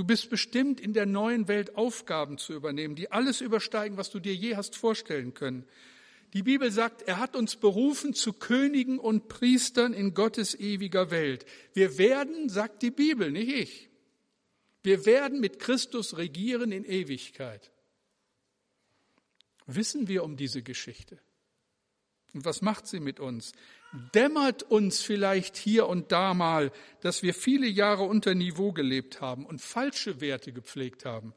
Du 0.00 0.06
bist 0.06 0.30
bestimmt, 0.30 0.80
in 0.80 0.94
der 0.94 1.04
neuen 1.04 1.46
Welt 1.46 1.76
Aufgaben 1.76 2.38
zu 2.38 2.54
übernehmen, 2.54 2.94
die 2.94 3.12
alles 3.12 3.42
übersteigen, 3.42 3.98
was 3.98 4.08
du 4.08 4.18
dir 4.18 4.34
je 4.34 4.56
hast 4.56 4.74
vorstellen 4.74 5.34
können. 5.34 5.66
Die 6.32 6.42
Bibel 6.42 6.70
sagt, 6.70 7.02
er 7.02 7.18
hat 7.18 7.36
uns 7.36 7.56
berufen 7.56 8.14
zu 8.14 8.32
Königen 8.32 8.98
und 8.98 9.28
Priestern 9.28 9.92
in 9.92 10.14
Gottes 10.14 10.58
ewiger 10.58 11.10
Welt. 11.10 11.44
Wir 11.74 11.98
werden, 11.98 12.48
sagt 12.48 12.80
die 12.80 12.90
Bibel, 12.90 13.30
nicht 13.30 13.52
ich, 13.52 13.90
wir 14.82 15.04
werden 15.04 15.38
mit 15.38 15.58
Christus 15.58 16.16
regieren 16.16 16.72
in 16.72 16.86
Ewigkeit. 16.86 17.70
Wissen 19.66 20.08
wir 20.08 20.24
um 20.24 20.34
diese 20.34 20.62
Geschichte? 20.62 21.18
Und 22.32 22.44
was 22.44 22.62
macht 22.62 22.86
sie 22.86 23.00
mit 23.00 23.20
uns? 23.20 23.52
Dämmert 24.14 24.62
uns 24.62 25.00
vielleicht 25.00 25.56
hier 25.56 25.88
und 25.88 26.12
da 26.12 26.32
mal, 26.32 26.70
dass 27.00 27.22
wir 27.22 27.34
viele 27.34 27.66
Jahre 27.66 28.04
unter 28.04 28.34
Niveau 28.34 28.72
gelebt 28.72 29.20
haben 29.20 29.44
und 29.44 29.60
falsche 29.60 30.20
Werte 30.20 30.52
gepflegt 30.52 31.04
haben, 31.04 31.34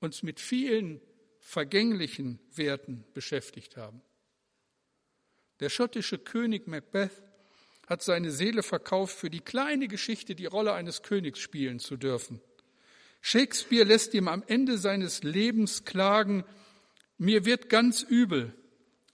uns 0.00 0.22
mit 0.22 0.40
vielen 0.40 1.00
vergänglichen 1.38 2.40
Werten 2.54 3.04
beschäftigt 3.14 3.76
haben. 3.76 4.02
Der 5.60 5.68
schottische 5.68 6.18
König 6.18 6.66
Macbeth 6.66 7.22
hat 7.86 8.02
seine 8.02 8.30
Seele 8.30 8.62
verkauft, 8.62 9.16
für 9.16 9.30
die 9.30 9.40
kleine 9.40 9.88
Geschichte 9.88 10.34
die 10.34 10.46
Rolle 10.46 10.72
eines 10.72 11.02
Königs 11.02 11.38
spielen 11.38 11.78
zu 11.78 11.96
dürfen. 11.96 12.40
Shakespeare 13.20 13.84
lässt 13.84 14.14
ihm 14.14 14.26
am 14.26 14.42
Ende 14.46 14.78
seines 14.78 15.22
Lebens 15.22 15.84
klagen, 15.84 16.44
mir 17.16 17.44
wird 17.44 17.68
ganz 17.68 18.02
übel, 18.02 18.52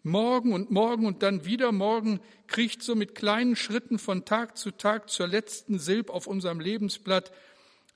Morgen 0.03 0.55
und 0.55 0.71
morgen 0.71 1.05
und 1.05 1.23
dann 1.23 1.45
wieder 1.45 1.73
morgen 1.73 2.21
kriecht 2.47 2.83
so 2.83 2.95
mit 2.95 3.15
kleinen 3.15 3.55
Schritten 3.55 3.99
von 3.99 4.25
Tag 4.25 4.57
zu 4.57 4.71
Tag 4.71 5.11
zur 5.11 5.29
letzten 5.29 5.79
Silb 5.79 6.09
auf 6.09 6.27
unserem 6.27 6.59
Lebensblatt. 6.59 7.33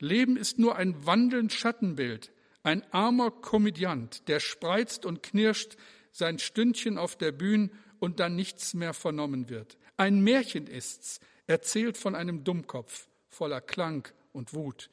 Leben 0.00 0.36
ist 0.36 0.58
nur 0.58 0.76
ein 0.76 1.06
wandelnd 1.06 1.52
Schattenbild, 1.52 2.30
ein 2.62 2.84
armer 2.92 3.30
Komödiant, 3.30 4.28
der 4.28 4.40
spreizt 4.40 5.06
und 5.06 5.22
knirscht 5.22 5.76
sein 6.12 6.38
Stündchen 6.38 6.98
auf 6.98 7.16
der 7.16 7.32
Bühne 7.32 7.70
und 7.98 8.20
dann 8.20 8.36
nichts 8.36 8.74
mehr 8.74 8.92
vernommen 8.92 9.48
wird. 9.48 9.78
Ein 9.96 10.20
Märchen 10.20 10.66
ist's, 10.66 11.20
erzählt 11.46 11.96
von 11.96 12.14
einem 12.14 12.44
Dummkopf 12.44 13.08
voller 13.28 13.60
Klang 13.60 14.08
und 14.32 14.52
Wut, 14.52 14.90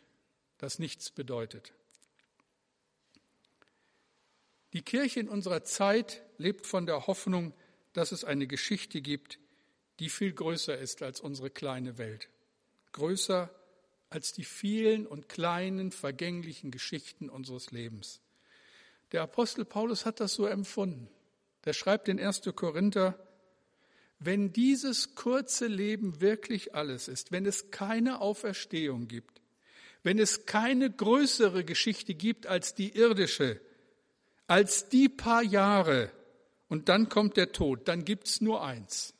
das 0.58 0.80
nichts 0.80 1.12
bedeutet. 1.12 1.74
Die 4.74 4.82
Kirche 4.82 5.20
in 5.20 5.30
unserer 5.30 5.64
Zeit 5.64 6.24
lebt 6.38 6.66
von 6.66 6.86
der 6.86 7.08
Hoffnung, 7.08 7.54
dass 7.94 8.12
es 8.12 8.24
eine 8.24 8.48
Geschichte 8.48 9.02
gibt, 9.02 9.40
die 10.00 10.10
viel 10.10 10.32
größer 10.32 10.78
ist 10.78 11.04
als 11.04 11.20
unsere 11.20 11.50
kleine 11.50 11.98
Welt. 11.98 12.30
Größer 12.94 13.50
als 14.10 14.34
die 14.34 14.44
vielen 14.44 15.08
und 15.08 15.30
kleinen 15.30 15.92
vergänglichen 15.92 16.72
Geschichten 16.72 17.30
unseres 17.30 17.72
Lebens. 17.72 18.22
Der 19.12 19.22
Apostel 19.22 19.66
Paulus 19.66 20.06
hat 20.06 20.20
das 20.20 20.34
so 20.34 20.46
empfunden. 20.46 21.10
Der 21.66 21.74
schreibt 21.74 22.08
in 22.08 22.20
1. 22.20 22.42
Korinther, 22.56 23.18
wenn 24.20 24.54
dieses 24.54 25.16
kurze 25.16 25.68
Leben 25.68 26.22
wirklich 26.22 26.76
alles 26.76 27.08
ist, 27.08 27.32
wenn 27.32 27.46
es 27.46 27.72
keine 27.72 28.22
Auferstehung 28.22 29.08
gibt, 29.08 29.42
wenn 30.04 30.20
es 30.20 30.46
keine 30.46 30.90
größere 30.92 31.64
Geschichte 31.64 32.14
gibt 32.14 32.48
als 32.48 32.74
die 32.74 32.96
irdische, 32.96 33.60
als 34.52 34.90
die 34.90 35.08
paar 35.08 35.44
Jahre 35.44 36.12
und 36.68 36.90
dann 36.90 37.08
kommt 37.08 37.38
der 37.38 37.54
Tod, 37.54 37.88
dann 37.88 38.04
gibt's 38.04 38.42
nur 38.42 38.62
eins. 38.62 39.14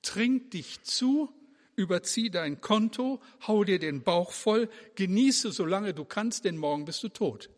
Trink 0.00 0.52
dich 0.52 0.82
zu, 0.82 1.30
überzieh 1.76 2.30
dein 2.30 2.62
Konto, 2.62 3.20
hau 3.46 3.64
dir 3.64 3.78
den 3.78 4.02
Bauch 4.02 4.32
voll, 4.32 4.70
genieße 4.94 5.52
solange 5.52 5.92
du 5.92 6.06
kannst, 6.06 6.46
denn 6.46 6.56
morgen 6.56 6.86
bist 6.86 7.02
du 7.02 7.10
tot. 7.10 7.50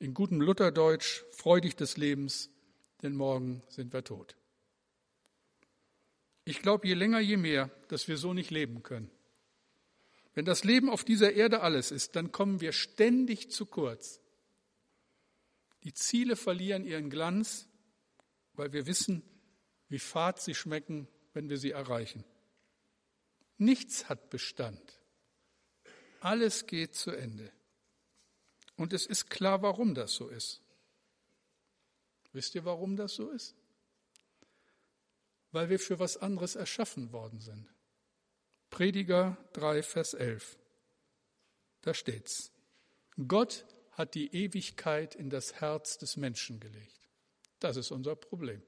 In 0.00 0.12
gutem 0.12 0.40
Lutherdeutsch, 0.40 1.22
freu 1.30 1.60
dich 1.60 1.76
des 1.76 1.96
Lebens, 1.96 2.50
denn 3.02 3.14
morgen 3.14 3.62
sind 3.68 3.92
wir 3.92 4.02
tot. 4.02 4.34
Ich 6.44 6.62
glaube, 6.62 6.88
je 6.88 6.94
länger, 6.94 7.20
je 7.20 7.36
mehr, 7.36 7.70
dass 7.86 8.08
wir 8.08 8.18
so 8.18 8.34
nicht 8.34 8.50
leben 8.50 8.82
können. 8.82 9.08
Wenn 10.34 10.46
das 10.46 10.64
Leben 10.64 10.90
auf 10.90 11.04
dieser 11.04 11.32
Erde 11.32 11.60
alles 11.60 11.92
ist, 11.92 12.16
dann 12.16 12.32
kommen 12.32 12.60
wir 12.60 12.72
ständig 12.72 13.52
zu 13.52 13.66
kurz. 13.66 14.21
Die 15.84 15.94
Ziele 15.94 16.36
verlieren 16.36 16.84
ihren 16.84 17.10
Glanz, 17.10 17.68
weil 18.54 18.72
wir 18.72 18.86
wissen, 18.86 19.22
wie 19.88 19.98
fad 19.98 20.40
sie 20.40 20.54
schmecken, 20.54 21.08
wenn 21.32 21.48
wir 21.48 21.58
sie 21.58 21.72
erreichen. 21.72 22.24
Nichts 23.58 24.08
hat 24.08 24.30
Bestand. 24.30 25.00
Alles 26.20 26.66
geht 26.66 26.94
zu 26.94 27.10
Ende. 27.10 27.52
Und 28.76 28.92
es 28.92 29.06
ist 29.06 29.28
klar, 29.28 29.62
warum 29.62 29.94
das 29.94 30.14
so 30.14 30.28
ist. 30.28 30.62
Wisst 32.32 32.54
ihr, 32.54 32.64
warum 32.64 32.96
das 32.96 33.14
so 33.14 33.30
ist? 33.30 33.54
Weil 35.50 35.68
wir 35.68 35.78
für 35.78 35.98
was 35.98 36.16
anderes 36.16 36.56
erschaffen 36.56 37.12
worden 37.12 37.40
sind. 37.40 37.68
Prediger 38.70 39.36
3, 39.52 39.82
Vers 39.82 40.14
11. 40.14 40.56
Da 41.82 41.92
steht's. 41.92 42.52
Gott 43.28 43.66
hat 43.92 44.14
die 44.14 44.34
Ewigkeit 44.34 45.14
in 45.14 45.30
das 45.30 45.60
Herz 45.60 45.98
des 45.98 46.16
Menschen 46.16 46.60
gelegt. 46.60 47.08
Das 47.60 47.76
ist 47.76 47.90
unser 47.90 48.16
Problem. 48.16 48.62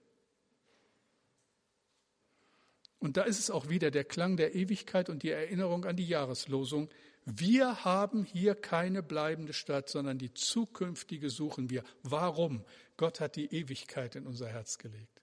Und 2.98 3.16
da 3.18 3.22
ist 3.24 3.38
es 3.38 3.50
auch 3.50 3.68
wieder 3.68 3.90
der 3.90 4.04
Klang 4.04 4.36
der 4.36 4.54
Ewigkeit 4.54 5.10
und 5.10 5.22
die 5.22 5.30
Erinnerung 5.30 5.84
an 5.84 5.96
die 5.96 6.06
Jahreslosung. 6.06 6.88
Wir 7.26 7.84
haben 7.84 8.24
hier 8.24 8.54
keine 8.54 9.02
bleibende 9.02 9.52
Stadt, 9.52 9.88
sondern 9.88 10.18
die 10.18 10.32
zukünftige 10.32 11.28
suchen 11.28 11.70
wir. 11.70 11.84
Warum? 12.02 12.64
Gott 12.96 13.20
hat 13.20 13.36
die 13.36 13.46
Ewigkeit 13.46 14.14
in 14.14 14.26
unser 14.26 14.48
Herz 14.48 14.78
gelegt. 14.78 15.20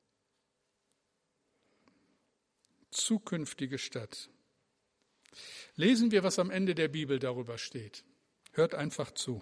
Zukünftige 2.92 3.78
Stadt. 3.78 4.30
Lesen 5.76 6.12
wir, 6.12 6.24
was 6.24 6.40
am 6.40 6.52
Ende 6.52 6.76
der 6.76 6.88
Bibel 6.88 7.20
darüber 7.20 7.58
steht. 7.58 8.04
Hört 8.52 8.76
einfach 8.76 9.12
zu. 9.12 9.42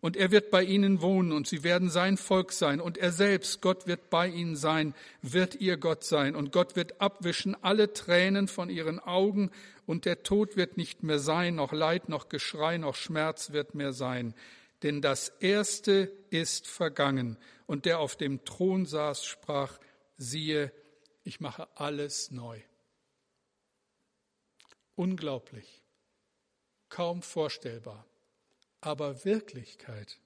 Und 0.00 0.16
er 0.16 0.30
wird 0.30 0.50
bei 0.50 0.62
ihnen 0.62 1.02
wohnen 1.02 1.30
und 1.30 1.46
sie 1.46 1.62
werden 1.62 1.90
sein 1.90 2.16
Volk 2.16 2.52
sein. 2.52 2.80
Und 2.80 2.96
er 2.96 3.12
selbst, 3.12 3.60
Gott 3.60 3.86
wird 3.86 4.08
bei 4.08 4.28
ihnen 4.28 4.56
sein, 4.56 4.94
wird 5.20 5.56
ihr 5.56 5.76
Gott 5.76 6.04
sein. 6.04 6.34
Und 6.34 6.52
Gott 6.52 6.74
wird 6.74 7.02
abwischen 7.02 7.54
alle 7.62 7.92
Tränen 7.92 8.48
von 8.48 8.70
ihren 8.70 8.98
Augen. 8.98 9.50
Und 9.84 10.06
der 10.06 10.22
Tod 10.22 10.56
wird 10.56 10.78
nicht 10.78 11.02
mehr 11.02 11.18
sein, 11.18 11.56
noch 11.56 11.72
Leid, 11.72 12.08
noch 12.08 12.30
Geschrei, 12.30 12.78
noch 12.78 12.94
Schmerz 12.94 13.52
wird 13.52 13.74
mehr 13.74 13.92
sein. 13.92 14.34
Denn 14.82 15.02
das 15.02 15.28
Erste 15.40 16.10
ist 16.30 16.66
vergangen. 16.66 17.36
Und 17.66 17.84
der 17.84 17.98
auf 17.98 18.16
dem 18.16 18.42
Thron 18.46 18.86
saß, 18.86 19.26
sprach, 19.26 19.78
siehe, 20.16 20.72
ich 21.24 21.40
mache 21.40 21.68
alles 21.74 22.30
neu. 22.30 22.58
Unglaublich, 24.94 25.82
kaum 26.88 27.20
vorstellbar 27.20 28.09
aber 28.80 29.24
Wirklichkeit. 29.24 30.18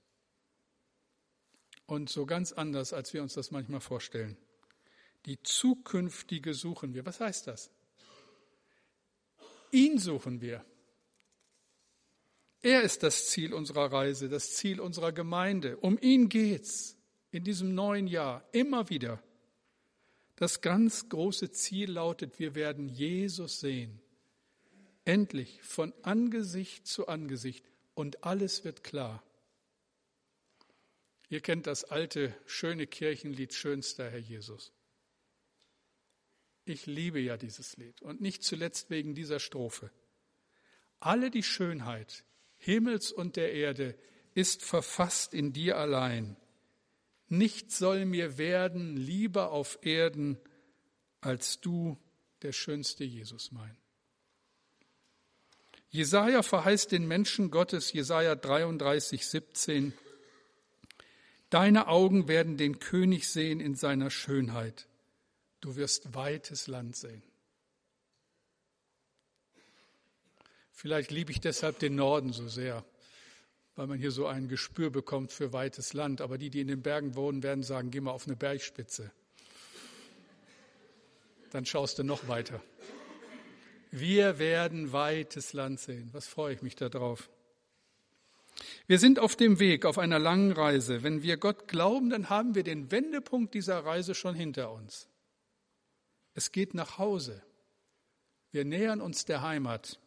Und 1.86 2.08
so 2.08 2.26
ganz 2.26 2.52
anders, 2.52 2.92
als 2.92 3.12
wir 3.12 3.22
uns 3.22 3.34
das 3.34 3.50
manchmal 3.50 3.80
vorstellen. 3.80 4.36
Die 5.26 5.42
zukünftige 5.42 6.54
suchen 6.54 6.94
wir. 6.94 7.04
Was 7.06 7.20
heißt 7.20 7.46
das? 7.46 7.70
Ihn 9.70 9.98
suchen 9.98 10.40
wir. 10.40 10.64
Er 12.62 12.82
ist 12.82 13.02
das 13.02 13.28
Ziel 13.28 13.52
unserer 13.52 13.92
Reise, 13.92 14.28
das 14.28 14.54
Ziel 14.54 14.80
unserer 14.80 15.12
Gemeinde. 15.12 15.76
Um 15.76 15.98
ihn 15.98 16.28
geht's 16.28 16.96
in 17.30 17.44
diesem 17.44 17.74
neuen 17.74 18.06
Jahr 18.06 18.48
immer 18.52 18.88
wieder. 18.88 19.22
Das 20.36 20.60
ganz 20.60 21.08
große 21.08 21.50
Ziel 21.50 21.90
lautet, 21.90 22.38
wir 22.38 22.54
werden 22.54 22.88
Jesus 22.88 23.60
sehen. 23.60 24.00
Endlich 25.04 25.60
von 25.62 25.92
Angesicht 26.02 26.86
zu 26.86 27.06
Angesicht 27.06 27.66
und 27.94 28.24
alles 28.24 28.64
wird 28.64 28.84
klar. 28.84 29.22
Ihr 31.28 31.40
kennt 31.40 31.66
das 31.66 31.84
alte, 31.84 32.34
schöne 32.46 32.86
Kirchenlied 32.86 33.54
Schönster 33.54 34.10
Herr 34.10 34.18
Jesus. 34.18 34.72
Ich 36.64 36.86
liebe 36.86 37.20
ja 37.20 37.36
dieses 37.36 37.76
Lied 37.76 38.02
und 38.02 38.20
nicht 38.20 38.42
zuletzt 38.42 38.90
wegen 38.90 39.14
dieser 39.14 39.40
Strophe. 39.40 39.90
Alle 41.00 41.30
die 41.30 41.42
Schönheit 41.42 42.24
Himmels 42.64 43.12
und 43.12 43.36
der 43.36 43.52
Erde 43.52 43.94
ist 44.34 44.64
verfasst 44.64 45.34
in 45.34 45.52
dir 45.52 45.76
allein. 45.76 46.36
Nichts 47.28 47.78
soll 47.78 48.06
mir 48.06 48.38
werden 48.38 48.96
lieber 48.96 49.50
auf 49.50 49.78
Erden, 49.82 50.38
als 51.20 51.60
du, 51.60 51.98
der 52.42 52.52
schönste 52.52 53.04
Jesus 53.04 53.52
mein. 53.52 53.76
Jesaja 55.94 56.42
verheißt 56.42 56.90
den 56.90 57.06
Menschen 57.06 57.52
Gottes, 57.52 57.92
Jesaja 57.92 58.34
33, 58.34 59.24
17, 59.24 59.92
Deine 61.50 61.86
Augen 61.86 62.26
werden 62.26 62.56
den 62.56 62.80
König 62.80 63.28
sehen 63.28 63.60
in 63.60 63.76
seiner 63.76 64.10
Schönheit. 64.10 64.88
Du 65.60 65.76
wirst 65.76 66.12
weites 66.12 66.66
Land 66.66 66.96
sehen. 66.96 67.22
Vielleicht 70.72 71.12
liebe 71.12 71.30
ich 71.30 71.40
deshalb 71.40 71.78
den 71.78 71.94
Norden 71.94 72.32
so 72.32 72.48
sehr, 72.48 72.84
weil 73.76 73.86
man 73.86 73.96
hier 73.96 74.10
so 74.10 74.26
ein 74.26 74.48
Gespür 74.48 74.90
bekommt 74.90 75.30
für 75.30 75.52
weites 75.52 75.92
Land. 75.92 76.20
Aber 76.20 76.38
die, 76.38 76.50
die 76.50 76.62
in 76.62 76.66
den 76.66 76.82
Bergen 76.82 77.14
wohnen, 77.14 77.44
werden 77.44 77.62
sagen, 77.62 77.92
geh 77.92 78.00
mal 78.00 78.10
auf 78.10 78.26
eine 78.26 78.34
Bergspitze. 78.34 79.12
Dann 81.50 81.64
schaust 81.64 82.00
du 82.00 82.02
noch 82.02 82.26
weiter. 82.26 82.60
Wir 83.96 84.40
werden 84.40 84.92
weites 84.92 85.52
Land 85.52 85.78
sehen. 85.78 86.08
Was 86.10 86.26
freue 86.26 86.52
ich 86.52 86.62
mich 86.62 86.74
darauf? 86.74 87.30
Wir 88.88 88.98
sind 88.98 89.20
auf 89.20 89.36
dem 89.36 89.60
Weg, 89.60 89.84
auf 89.84 89.98
einer 89.98 90.18
langen 90.18 90.50
Reise. 90.50 91.04
Wenn 91.04 91.22
wir 91.22 91.36
Gott 91.36 91.68
glauben, 91.68 92.10
dann 92.10 92.28
haben 92.28 92.56
wir 92.56 92.64
den 92.64 92.90
Wendepunkt 92.90 93.54
dieser 93.54 93.84
Reise 93.84 94.16
schon 94.16 94.34
hinter 94.34 94.72
uns. 94.72 95.08
Es 96.34 96.50
geht 96.50 96.74
nach 96.74 96.98
Hause. 96.98 97.40
Wir 98.50 98.64
nähern 98.64 99.00
uns 99.00 99.26
der 99.26 99.42
Heimat. 99.42 100.00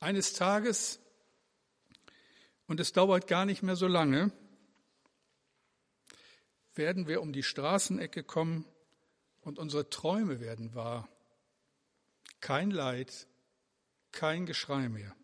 Eines 0.00 0.32
Tages, 0.32 0.98
und 2.66 2.80
es 2.80 2.92
dauert 2.92 3.28
gar 3.28 3.46
nicht 3.46 3.62
mehr 3.62 3.76
so 3.76 3.86
lange, 3.86 4.32
werden 6.74 7.06
wir 7.06 7.22
um 7.22 7.32
die 7.32 7.44
Straßenecke 7.44 8.24
kommen 8.24 8.64
und 9.42 9.58
unsere 9.58 9.88
Träume 9.90 10.40
werden 10.40 10.74
wahr. 10.74 11.08
Kein 12.40 12.70
Leid, 12.70 13.26
kein 14.12 14.46
Geschrei 14.46 14.88
mehr. 14.88 15.14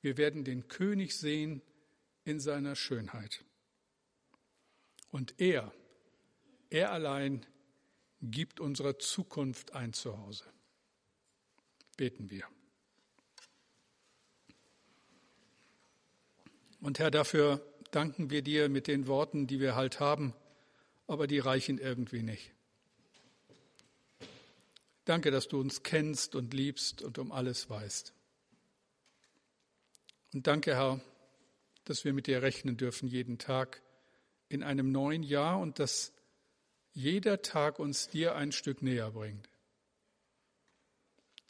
Wir 0.00 0.16
werden 0.16 0.44
den 0.44 0.68
König 0.68 1.16
sehen 1.16 1.62
in 2.24 2.40
seiner 2.40 2.76
Schönheit. 2.76 3.44
Und 5.10 5.40
er, 5.40 5.72
er 6.70 6.92
allein 6.92 7.46
gibt 8.20 8.60
unserer 8.60 8.98
Zukunft 8.98 9.72
ein 9.72 9.92
Zuhause. 9.92 10.44
Beten 11.96 12.30
wir. 12.30 12.44
Und 16.80 16.98
Herr, 16.98 17.10
dafür 17.10 17.64
danken 17.90 18.30
wir 18.30 18.42
dir 18.42 18.68
mit 18.68 18.86
den 18.86 19.06
Worten, 19.06 19.46
die 19.46 19.58
wir 19.58 19.74
halt 19.74 19.98
haben, 19.98 20.34
aber 21.06 21.26
die 21.26 21.38
reichen 21.38 21.78
irgendwie 21.78 22.22
nicht. 22.22 22.52
Danke, 25.08 25.30
dass 25.30 25.48
du 25.48 25.58
uns 25.58 25.82
kennst 25.82 26.34
und 26.34 26.52
liebst 26.52 27.00
und 27.00 27.16
um 27.16 27.32
alles 27.32 27.70
weißt. 27.70 28.12
Und 30.34 30.46
danke, 30.46 30.76
Herr, 30.76 31.00
dass 31.86 32.04
wir 32.04 32.12
mit 32.12 32.26
dir 32.26 32.42
rechnen 32.42 32.76
dürfen 32.76 33.08
jeden 33.08 33.38
Tag 33.38 33.80
in 34.50 34.62
einem 34.62 34.92
neuen 34.92 35.22
Jahr 35.22 35.60
und 35.60 35.78
dass 35.78 36.12
jeder 36.92 37.40
Tag 37.40 37.78
uns 37.78 38.08
dir 38.08 38.34
ein 38.34 38.52
Stück 38.52 38.82
näher 38.82 39.12
bringt. 39.12 39.48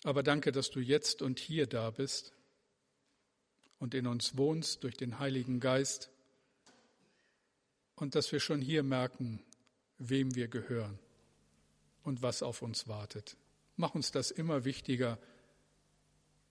Aber 0.05 0.23
danke, 0.23 0.53
dass 0.53 0.71
du 0.71 0.79
jetzt 0.79 1.21
und 1.21 1.40
hier 1.40 1.66
da 1.66 1.90
bist 1.90 2.33
und 3.81 3.92
in 3.92 4.07
uns 4.07 4.37
wohnst 4.37 4.85
durch 4.85 4.97
den 4.97 5.18
Heiligen 5.18 5.59
Geist 5.59 6.12
und 7.97 8.14
dass 8.14 8.31
wir 8.31 8.38
schon 8.38 8.61
hier 8.61 8.85
merken, 8.85 9.42
wem 9.99 10.37
wir 10.37 10.47
gehören 10.47 11.01
und 12.05 12.23
was 12.23 12.44
auf 12.44 12.62
uns 12.62 12.87
wartet. 12.87 13.37
Mach 13.79 13.95
uns 13.95 14.11
das 14.11 14.33
immer 14.33 14.64
wichtiger, 14.64 15.19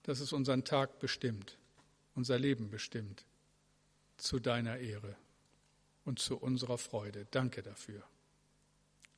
dass 0.02 0.20
es 0.20 0.32
unseren 0.32 0.64
Tag 0.64 0.98
bestimmt, 0.98 1.58
unser 2.14 2.38
Leben 2.38 2.70
bestimmt, 2.70 3.26
zu 4.16 4.40
deiner 4.40 4.78
Ehre 4.78 5.14
und 6.06 6.18
zu 6.18 6.38
unserer 6.38 6.78
Freude. 6.78 7.26
Danke 7.30 7.62
dafür. 7.62 8.02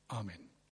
Amen. 0.09 0.50